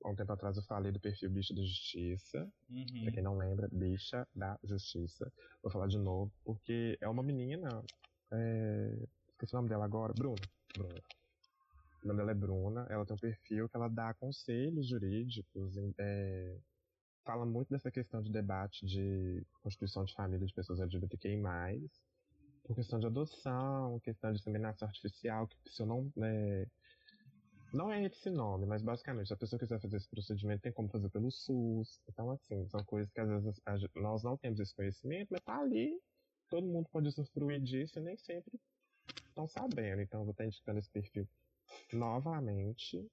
[0.05, 3.03] Há um tempo atrás eu falei do perfil Bicha da Justiça, Uhum.
[3.03, 5.31] Pra quem não lembra, Bicha da Justiça.
[5.63, 7.69] Vou falar de novo, porque é uma menina.
[8.33, 8.97] É...
[9.43, 10.13] Esqueci o nome dela agora.
[10.15, 10.37] Bruna.
[10.73, 11.03] Bruna.
[12.05, 12.87] O nome dela é Bruna.
[12.89, 15.75] Ela tem um perfil que ela dá conselhos jurídicos.
[15.99, 16.57] é,
[17.25, 21.91] Fala muito dessa questão de debate de constituição de família de pessoas LGBTQI.
[22.63, 26.13] Por questão de adoção, questão de inseminação artificial, que se eu não.
[26.23, 26.67] é,
[27.73, 30.89] não é esse nome, mas basicamente, se a pessoa quiser fazer esse procedimento, tem como
[30.89, 32.01] fazer pelo SUS.
[32.09, 33.61] Então, assim, são coisas que às vezes
[33.97, 36.01] nós não temos esse conhecimento, mas tá ali,
[36.49, 38.61] todo mundo pode usufruir disso e nem sempre
[39.33, 40.01] estão sabendo.
[40.01, 41.29] Então, eu vou estar indicando esse perfil
[41.93, 43.05] novamente.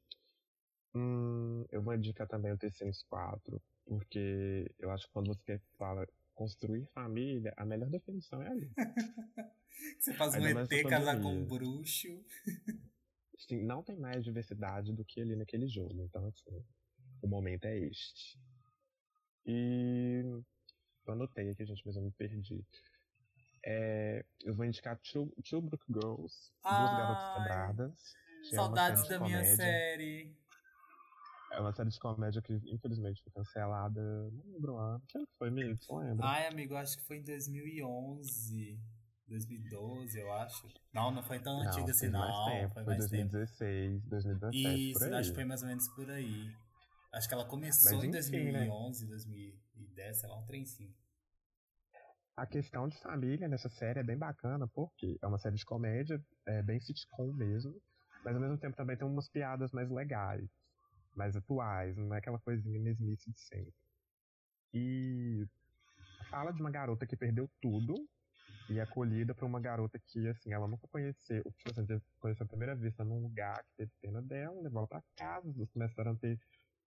[0.93, 6.07] Hum, eu vou indicar também o Sims 4, porque eu acho que quando você fala
[6.33, 8.71] construir família, a melhor definição é ali.
[9.99, 12.23] Você faz um ET casar com um bruxo.
[13.37, 16.01] Sim, não tem mais diversidade do que ali naquele jogo.
[16.01, 16.63] Então, assim,
[17.21, 18.39] o momento é este.
[19.45, 20.21] E
[21.05, 22.65] eu anotei aqui, gente, mas eu me perdi.
[23.63, 28.13] É, eu vou indicar Two, Two Brook Girls, Duas Garotas Ai, Quebradas.
[28.43, 30.35] que é Saudades de da minha série.
[31.51, 34.01] É uma série de comédia que, infelizmente, foi cancelada.
[34.31, 35.01] Não lembro ano.
[35.07, 35.75] Que ano que foi, Mili?
[35.75, 36.27] Você lembra?
[36.27, 38.79] Ai, amigo, acho que foi em 2011.
[39.27, 40.67] 2012, eu acho.
[40.93, 42.45] Não, não foi tão antiga assim, fez mais não.
[42.45, 42.73] tempo.
[42.73, 43.31] Foi Foi mais tempo.
[43.31, 46.51] 2016, 2017, Isso, acho que foi mais ou menos por aí.
[47.11, 48.67] Acho que ela começou Mas em enfim, né?
[48.67, 50.93] 2011, 2010, sei lá, um trem sim.
[52.39, 56.23] A questão de família nessa série é bem bacana, porque é uma série de comédia,
[56.47, 57.75] é bem sitcom mesmo,
[58.23, 60.49] mas ao mesmo tempo também tem umas piadas mais legais,
[61.13, 63.73] mais atuais, não é aquela coisinha mesmice de sempre.
[64.73, 65.45] E
[66.31, 68.07] fala de uma garota que perdeu tudo
[68.69, 71.85] e é acolhida por uma garota que, assim, ela nunca conheceu, tipo assim,
[72.21, 75.69] conheceu a primeira vista num lugar que teve pena dela, levou ela pra casa, eles
[75.73, 76.39] começaram a ter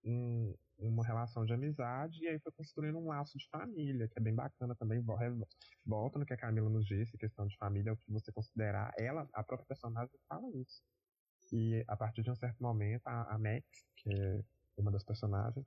[0.03, 4.21] um- uma relação de amizade e aí foi construindo um laço de família, que é
[4.21, 5.01] bem bacana também,
[5.85, 8.93] volta no que a Camila nos disse, questão de família, é o que você considerar,
[8.97, 10.81] ela, a própria personagem fala isso.
[11.51, 13.65] E a partir de um certo momento, a, a Max,
[13.97, 14.43] que é
[14.77, 15.65] uma das personagens,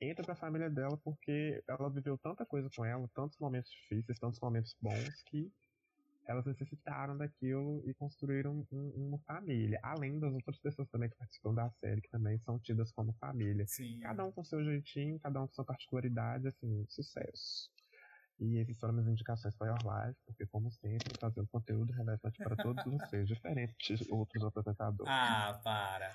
[0.00, 4.40] entra pra família dela porque ela viveu tanta coisa com ela, tantos momentos difíceis, tantos
[4.40, 5.52] momentos bons, que
[6.30, 9.80] elas necessitaram daquilo e construíram um- uma família.
[9.82, 13.66] Além das outras pessoas também que participam da série, que também são tidas como família.
[13.66, 13.98] Sim.
[14.00, 17.68] Cada um com seu jeitinho, cada um com sua particularidade, assim, sucesso.
[18.38, 22.56] E essas foram minhas indicações para Your Life, porque, como sempre, trazendo conteúdo relevante para
[22.56, 22.82] todos
[23.14, 25.12] vocês, diferente de outros apresentadores.
[25.12, 26.14] Ah, para.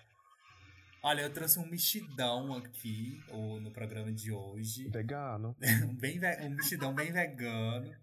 [1.04, 4.90] Olha, eu trouxe um mexidão aqui o- no programa de hoje.
[4.90, 5.50] Vegano.
[5.50, 5.60] Um,
[6.02, 7.94] bem um mexidão bem vegano.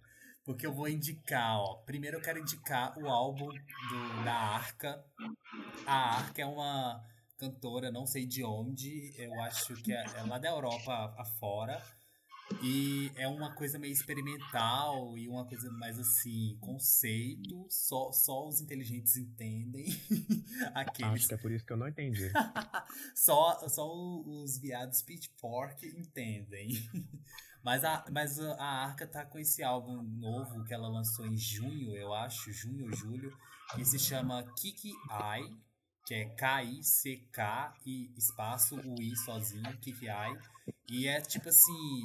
[0.44, 1.76] Porque eu vou indicar, ó.
[1.84, 5.04] Primeiro eu quero indicar o álbum do- da Arca.
[5.86, 7.04] A Arca é uma
[7.38, 11.82] cantora, não sei de onde, eu acho que é, é lá da Europa afora.
[12.62, 17.66] E é uma coisa meio experimental e uma coisa mais assim, conceito.
[17.70, 19.86] Só, só os inteligentes entendem.
[20.74, 22.30] Aqueles Acho que é por isso que eu não entendi.
[23.14, 23.90] só, só
[24.26, 26.68] os viados Pitchfork entendem.
[27.64, 31.94] Mas a, mas a Arca tá com esse álbum novo que ela lançou em junho,
[31.96, 33.36] eu acho, junho ou julho,
[33.74, 35.56] que se chama Kiki Eye,
[36.04, 40.36] que é K-I-C-K e espaço o I sozinho, Kiki Eye.
[40.90, 42.02] E é tipo assim,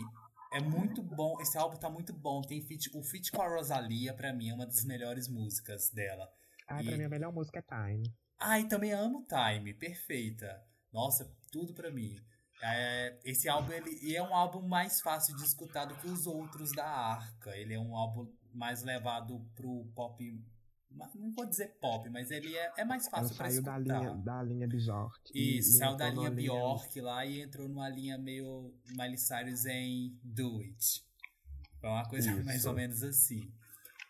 [0.53, 2.41] é muito bom, esse álbum tá muito bom.
[2.41, 6.29] Tem feat, o feat com a Rosalia, pra mim, é uma das melhores músicas dela.
[6.67, 8.13] Ah, E- pra mim a melhor música é Time.
[8.59, 10.63] E também amo Time, perfeita.
[10.93, 12.15] Nossa, tudo pra mim.
[12.61, 16.71] É, esse álbum ele, é um álbum mais fácil de escutar do que os outros
[16.71, 17.55] da Arca.
[17.55, 20.43] Ele é um álbum mais levado pro pop.
[20.89, 23.83] Não vou dizer pop, mas ele é, é mais fácil pra saiu escutar.
[23.83, 25.19] da linha, da linha Bjork.
[25.33, 30.59] Isso, saiu da linha Bjork lá e entrou numa linha meio Miley Cyrus em Do
[30.61, 31.05] It.
[31.79, 32.43] Foi uma coisa Isso.
[32.45, 33.51] mais ou menos assim.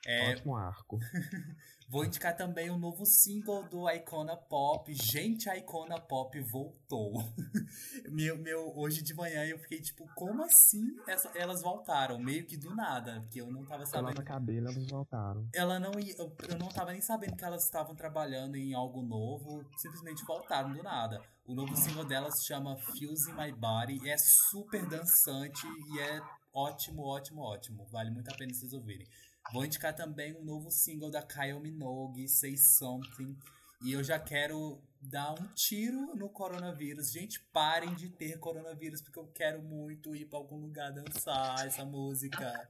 [0.10, 0.98] É, Ótimo arco.
[1.90, 4.94] Vou indicar também o novo single do Icona Pop.
[4.94, 7.14] Gente, a Icona Pop voltou.
[8.12, 12.20] meu, meu, hoje de manhã eu fiquei tipo, como assim essa- elas voltaram?
[12.20, 14.16] Meio que do nada, porque eu não tava Ela sabendo.
[14.18, 15.48] na cabelo, eles voltaram.
[15.54, 19.02] Ela não ia, eu, eu não tava nem sabendo que elas estavam trabalhando em algo
[19.02, 21.22] novo, simplesmente voltaram do nada.
[21.46, 26.22] O novo single delas chama Fuse in My Body, é super dançante e é
[26.54, 27.86] ótimo, ótimo, ótimo.
[27.92, 29.08] Vale muito a pena vocês ouvirem.
[29.54, 33.38] Vou indicar também um novo single da Kylie Minogue, Say Something.
[33.84, 37.12] E eu já quero dar um tiro no coronavírus.
[37.12, 41.86] Gente, parem de ter coronavírus, porque eu quero muito ir pra algum lugar dançar essa
[41.86, 42.70] música.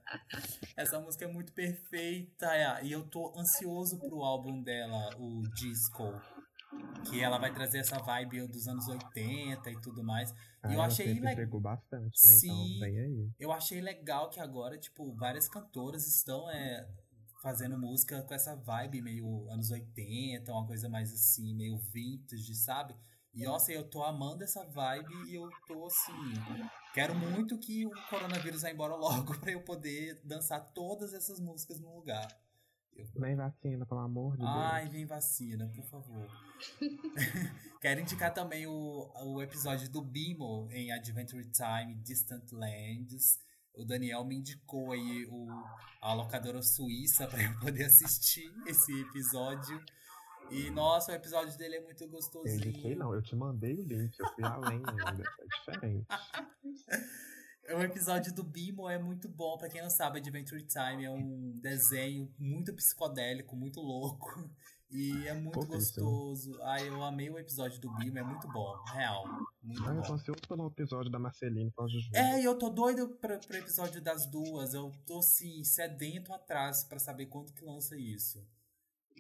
[0.76, 2.50] Essa música é muito perfeita.
[2.84, 6.04] E eu tô ansioso pro álbum dela, o Disco.
[7.10, 10.34] Que ela vai trazer essa vibe dos anos 80 e tudo mais.
[10.62, 11.60] Ah, E eu achei legal.
[11.60, 12.34] bastante, né?
[12.34, 12.76] Sim.
[12.76, 13.30] Então, vem aí.
[13.40, 16.88] Eu achei legal que agora, tipo, várias cantoras estão é,
[17.42, 22.96] fazendo música com essa vibe meio anos 80, uma coisa mais assim, meio vintage, sabe?
[23.34, 26.12] E nossa, eu tô amando essa vibe e eu tô assim.
[26.94, 31.80] Quero muito que o coronavírus vá embora logo pra eu poder dançar todas essas músicas
[31.80, 32.28] no lugar.
[33.16, 34.50] Nem vacina, pelo amor de Deus.
[34.52, 36.28] Ai, vem vacina, por favor.
[37.82, 43.40] Quero indicar também o, o episódio do Bimo em Adventure Time Distant Lands.
[43.74, 45.48] O Daniel me indicou aí o,
[46.02, 49.80] a locadora suíça para eu poder assistir esse episódio.
[50.50, 52.56] E, nossa, o episódio dele é muito Eu gostosinho.
[52.56, 55.24] indiquei, não, eu te mandei o link, eu fui além ainda.
[55.40, 56.08] É diferente.
[57.76, 59.58] O episódio do Bimo é muito bom.
[59.58, 64.50] Pra quem não sabe, Adventure Time é um desenho muito psicodélico, muito louco.
[64.90, 66.06] E é muito Fofíssimo.
[66.06, 66.62] gostoso.
[66.64, 68.74] Ai, eu amei o episódio do Bimo, é muito bom.
[68.94, 69.26] Real.
[69.62, 70.14] Muito Ah, eu tô bom.
[70.14, 72.10] ansioso pelo episódio da Marceline com a Juju.
[72.16, 74.74] É, eu tô doido pra, pro episódio das duas.
[74.74, 78.48] Eu tô, assim, sedento atrás pra saber quando que lança isso.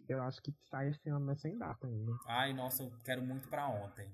[0.07, 2.13] Eu acho que sai esse ano, mas sem data ainda.
[2.27, 4.09] Ai, nossa, eu quero muito pra ontem.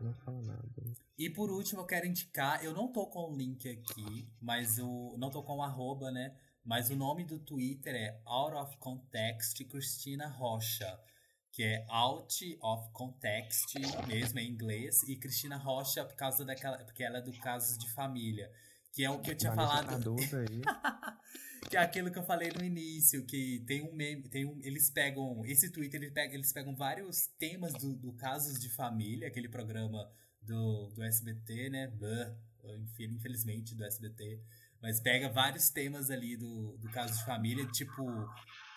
[0.00, 0.82] Não fala nada.
[1.18, 5.14] E por último, eu quero indicar, eu não tô com o link aqui, mas o.
[5.18, 6.34] Não tô com o arroba, né?
[6.64, 10.98] Mas o nome do Twitter é Out of Context Cristina Rocha.
[11.52, 13.74] Que é Out of Context
[14.06, 15.02] mesmo em inglês.
[15.08, 16.78] E Cristina Rocha por causa daquela.
[16.78, 18.50] Porque ela é do Casos de Família.
[18.92, 20.04] Que é o que eu tinha falado.
[21.68, 24.90] Que é aquilo que eu falei no início, que tem um meme, tem um, eles
[24.90, 29.48] pegam, esse Twitter, eles pegam, eles pegam vários temas do, do Casos de Família, aquele
[29.48, 30.10] programa
[30.42, 31.92] do, do SBT, né,
[32.98, 34.40] infelizmente do SBT,
[34.82, 38.04] mas pega vários temas ali do, do Casos de Família, tipo,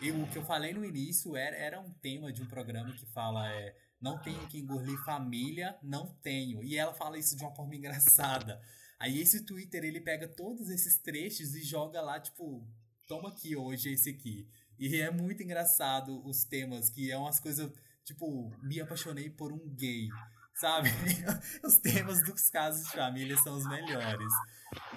[0.01, 3.05] eu, o que eu falei no início era, era um tema de um programa que
[3.07, 7.55] fala, é, não tenho que engolir família, não tenho, e ela fala isso de uma
[7.55, 8.61] forma engraçada,
[8.99, 12.65] Aí esse Twitter, ele pega todos esses trechos e joga lá, tipo,
[13.07, 14.47] toma aqui hoje esse aqui.
[14.79, 17.71] E é muito engraçado os temas, que é umas coisas,
[18.03, 20.07] tipo, me apaixonei por um gay,
[20.55, 20.89] sabe?
[21.63, 24.31] os temas dos casos de família são os melhores.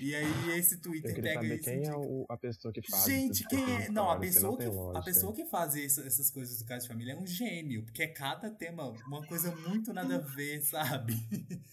[0.00, 1.64] E aí esse Eu Twitter queria pega saber isso.
[1.64, 3.04] quem é o- a pessoa que faz.
[3.04, 3.88] Gente, quem é.
[3.90, 6.82] Não, a que pessoa, tem que, a pessoa que faz isso- essas coisas do caso
[6.82, 10.62] de família é um gênio, porque é cada tema uma coisa muito nada a ver,
[10.62, 11.12] sabe?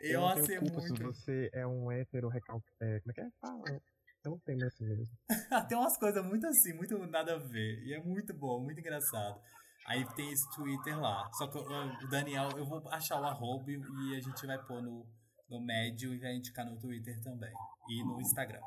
[0.00, 1.04] Eu, não achei tenho culpa se muito.
[1.04, 2.64] você é um hétero recalcado.
[2.80, 3.30] É, como é que é?
[3.40, 3.82] Fala.
[4.24, 5.08] Eu não tenho mesmo.
[5.68, 7.82] tem umas coisas muito assim, muito nada a ver.
[7.84, 9.40] E é muito bom, muito engraçado.
[9.86, 11.30] Aí tem esse Twitter lá.
[11.32, 14.82] Só que ó, o Daniel, eu vou achar o arroba e a gente vai pôr
[14.82, 15.06] no,
[15.48, 17.52] no médio e vai indicar no Twitter também.
[17.88, 18.60] E no Instagram.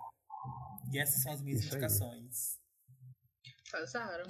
[0.91, 1.77] E essas são as minhas Isso aí.
[1.77, 2.59] indicações.
[3.71, 4.27] Casaram.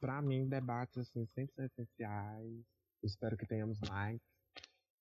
[0.00, 2.64] Pra mim, debates assim, sempre são essenciais.
[3.02, 4.20] Espero que tenhamos mais.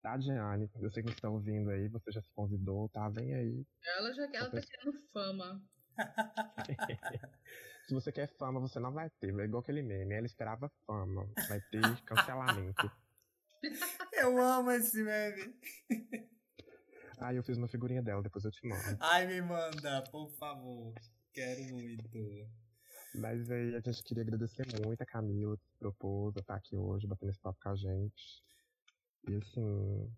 [0.01, 0.69] Tá, Gianni?
[0.79, 3.09] Eu sei que você tá ouvindo aí, você já se convidou, tá?
[3.09, 3.65] Vem aí.
[3.97, 5.61] Ela já ela tá querendo fama.
[7.87, 9.37] Se você quer fama, você não vai ter.
[9.37, 10.13] É igual aquele meme.
[10.13, 11.27] Ela esperava fama.
[11.49, 12.89] Vai ter cancelamento.
[14.13, 15.55] Eu amo esse meme.
[17.19, 18.97] Aí eu fiz uma figurinha dela, depois eu te mando.
[19.01, 20.93] Ai, me manda, por favor.
[21.33, 22.47] Quero muito.
[23.15, 26.77] Mas aí a gente queria agradecer muito a Camila que se propôs a estar aqui
[26.77, 28.43] hoje, batendo esse papo com a gente.
[29.27, 30.11] E assim,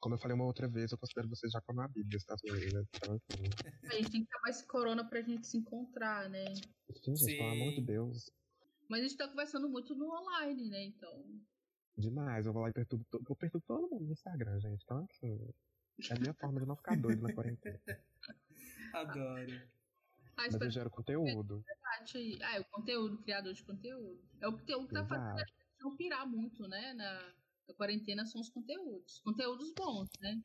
[0.00, 2.86] como eu falei uma outra vez, eu considero vocês já como a Bíblia, tá meninas?
[2.94, 6.44] Então assim, A gente tem que acabar esse corona pra gente se encontrar, né?
[7.02, 7.84] sim, gente, pelo amor de Sim.
[7.84, 8.30] Deus.
[8.88, 10.82] Mas a gente tá conversando muito no online, né?
[10.84, 11.24] Então.
[11.96, 14.82] Demais, eu vou lá e perturbo, to- eu perturbo todo mundo no Instagram, gente.
[14.82, 15.48] Então assim,
[16.10, 17.80] é a minha forma de não ficar doido na quarentena.
[18.94, 19.70] Adoro.
[20.36, 21.62] Ah, Mas eu gero conteúdo.
[22.42, 24.22] Ah, é o conteúdo, criador de conteúdo.
[24.40, 25.50] É o conteúdo que tá fazendo a Exato.
[25.50, 26.94] gente não pirar muito, né?
[26.94, 27.34] Na,
[27.68, 29.20] na quarentena são os conteúdos.
[29.20, 30.40] Conteúdos bons, né?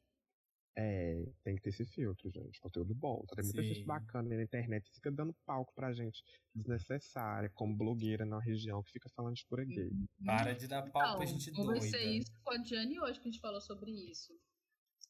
[0.78, 2.60] É, tem que ter esse filtro, gente.
[2.60, 3.24] Conteúdo bom.
[3.30, 3.68] Tá tem muita Sim.
[3.70, 6.22] gente bacana aí na internet que fica dando palco pra gente
[6.54, 9.90] desnecessária, como blogueira na região que fica falando de cura gay.
[10.26, 12.18] Para de dar Então, pra gente conversei doida.
[12.18, 14.38] isso com a Diane hoje, que a gente falou sobre isso.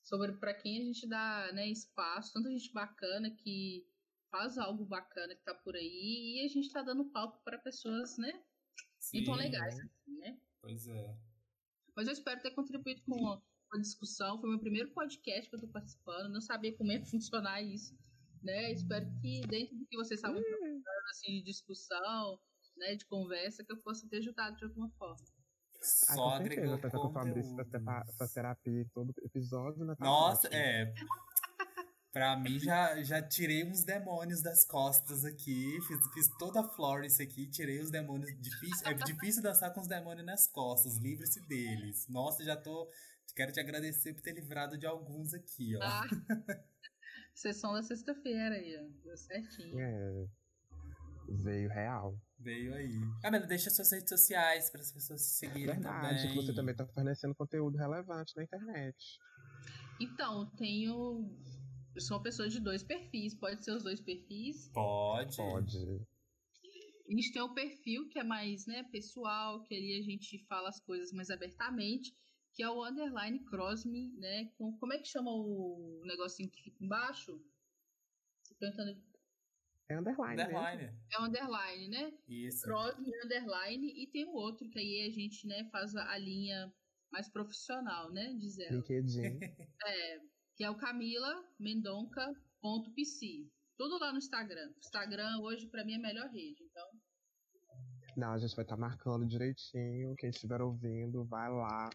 [0.04, 3.88] Sobre pra quem a gente dá né, espaço, tanta gente bacana que
[4.30, 8.18] faz algo bacana que tá por aí, e a gente tá dando palco pra pessoas,
[8.20, 8.44] né?
[9.00, 10.40] Sim, Então legais, assim, né?
[10.62, 11.18] Pois é.
[11.96, 14.40] Mas eu espero ter contribuído com a, com a discussão.
[14.40, 16.32] Foi meu primeiro podcast que eu tô participando.
[16.32, 17.98] Não sabia como é que funcionar isso.
[18.44, 18.72] Né?
[18.72, 22.40] Espero que dentro do que vocês estavam procurando, assim, de discussão,
[22.78, 25.26] né, de conversa, que eu possa ter ajudado de alguma forma.
[26.08, 27.56] Ah, Só certeza, agregou até com o Fabrício
[28.18, 29.96] faz terapia todo episódio, né?
[29.96, 30.94] Tá Nossa, é.
[32.16, 35.78] Pra mim, já, já tirei uns demônios das costas aqui.
[35.86, 38.32] Fiz, fiz toda a Florence aqui, tirei os demônios.
[38.40, 40.96] Difícil, é difícil dançar com os demônios nas costas.
[40.98, 42.08] Livre-se deles.
[42.08, 42.90] Nossa, já tô.
[43.36, 45.82] Quero te agradecer por ter livrado de alguns aqui, ó.
[45.84, 46.08] Ah,
[47.36, 49.04] sessão da sexta-feira aí, ó.
[49.04, 49.78] Deu certinho.
[49.78, 50.26] É.
[51.28, 52.18] Veio real.
[52.40, 52.98] Veio aí.
[53.22, 56.30] Camila, deixa suas redes sociais para as pessoas te seguirem Verdade, também.
[56.30, 58.96] que você também tá fornecendo conteúdo relevante na internet.
[60.00, 61.30] Então, tenho.
[61.96, 63.34] Eu sou uma pessoa de dois perfis.
[63.34, 64.70] Pode ser os dois perfis.
[64.74, 65.38] Pode.
[65.38, 65.78] Pode.
[67.08, 70.68] A gente tem o perfil que é mais né, pessoal, que ali a gente fala
[70.68, 72.14] as coisas mais abertamente,
[72.54, 74.52] que é o underline crossme, né?
[74.58, 77.40] Com, como é que chama o negocinho que fica embaixo?
[78.50, 79.02] Tô tentando.
[79.88, 80.58] É underline, mesmo.
[80.58, 80.98] Underline.
[81.14, 82.14] É underline, né?
[82.28, 82.64] Isso.
[82.64, 86.74] Crosme underline e tem o outro que aí a gente, né, faz a a linha
[87.12, 88.76] mais profissional, né, diz ela.
[88.76, 89.40] LinkedIn.
[89.86, 90.20] É,
[90.56, 93.50] que é o camila.mendonca.pc.
[93.78, 94.74] Tudo lá no Instagram.
[94.78, 96.88] Instagram hoje pra mim é a melhor rede, então.
[98.16, 100.16] Não, a gente vai estar marcando direitinho.
[100.16, 101.90] Quem estiver ouvindo, vai lá,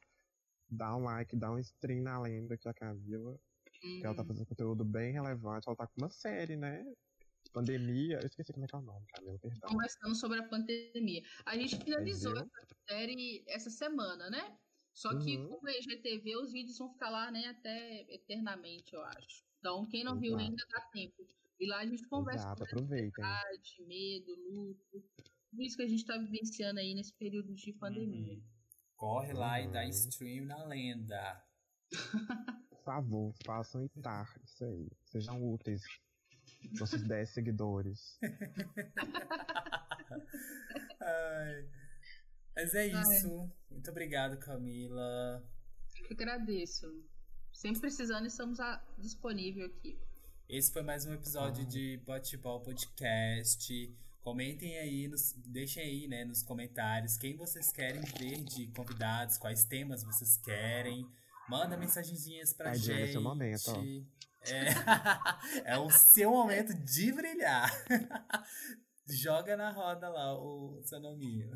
[0.68, 3.40] dá um like, dá um stream na lenda que é a Camila.
[3.80, 4.28] Que ela tá uhum.
[4.28, 5.66] fazendo conteúdo bem relevante.
[5.66, 6.84] Ela tá com uma série, né?
[7.50, 8.18] Pandemia.
[8.20, 9.70] Eu esqueci como é que é o nome, Camila, perdão.
[9.70, 11.22] conversando sobre a pandemia.
[11.46, 12.50] A gente finalizou Entendeu?
[12.62, 14.54] essa série essa semana, né?
[14.94, 15.48] Só que Uhum.
[15.48, 19.44] com o IGTV os vídeos vão ficar lá, né, até eternamente, eu acho.
[19.58, 20.50] Então, quem não viu Exato.
[20.50, 21.26] ainda dá tempo.
[21.58, 23.24] E lá a gente conversa Exato, sobre aproveitem.
[23.24, 25.04] ansiedade, medo, luto,
[25.50, 28.34] tudo isso que a gente tá vivenciando aí nesse período de pandemia.
[28.34, 28.42] Uhum.
[28.96, 29.88] Corre lá e dá Uhum.
[29.90, 31.44] stream na lenda.
[32.70, 34.88] Por favor, façam itar isso aí.
[35.04, 35.82] Sejam úteis.
[36.78, 38.18] Nossos 10 seguidores.
[41.00, 41.68] Ai.
[42.54, 43.50] Mas é isso.
[43.70, 45.42] Muito obrigado, Camila.
[45.98, 46.86] Eu que agradeço.
[47.52, 49.98] Sempre precisando, estamos a- disponível aqui.
[50.48, 51.66] Esse foi mais um episódio Ah.
[51.68, 53.94] de Bate-Ball Podcast.
[54.20, 59.64] Comentem aí, nos, deixem aí, né, nos comentários quem vocês querem ver de convidados, quais
[59.64, 61.06] temas vocês querem.
[61.48, 63.00] Manda mensagenzinhas pra Ai, gente.
[63.02, 63.70] esse é o momento.
[64.42, 64.64] É,
[65.74, 67.70] é o seu momento de brilhar.
[69.08, 71.50] Joga na roda lá o seu nominho.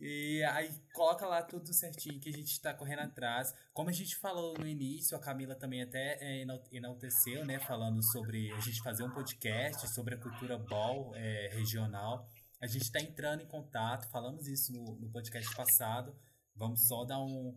[0.00, 3.54] E aí coloca lá tudo certinho que a gente tá correndo atrás.
[3.72, 7.58] Como a gente falou no início, a Camila também até é, enal- enalteceu, né?
[7.60, 12.28] Falando sobre a gente fazer um podcast sobre a cultura ball é, regional.
[12.60, 16.14] A gente tá entrando em contato, falamos isso no, no podcast passado.
[16.56, 17.56] Vamos só dar um,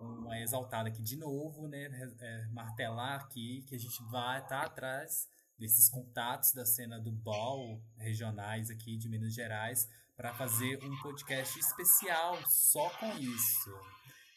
[0.00, 1.88] uma exaltada aqui de novo, né?
[2.20, 5.28] É, martelar aqui que a gente vai estar atrás
[5.58, 9.88] desses contatos da cena do ball regionais aqui de Minas Gerais
[10.18, 13.70] para fazer um podcast especial só com isso.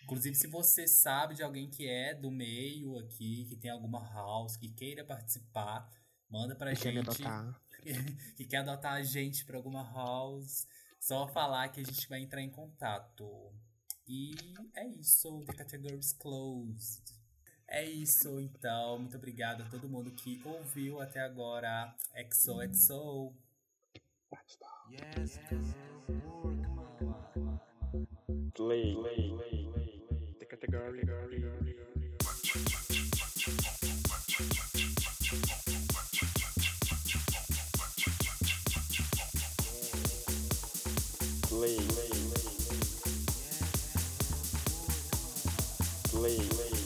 [0.03, 4.55] Inclusive, se você sabe de alguém que é do meio aqui, que tem alguma house,
[4.55, 5.89] que queira participar,
[6.29, 7.23] manda pra Quer me gente.
[7.23, 7.59] adotar?
[8.37, 10.67] que quer adotar a gente pra alguma house,
[10.99, 13.51] só falar que a gente vai entrar em contato.
[14.07, 14.35] E
[14.75, 17.01] é isso, the category is closed.
[17.67, 18.99] É isso, então.
[18.99, 21.95] Muito obrigado a todo mundo que ouviu até agora.
[22.31, 23.33] XOXO.
[28.53, 28.95] Play.
[30.39, 31.03] The category.
[41.47, 41.77] Play.
[46.11, 46.80] Play.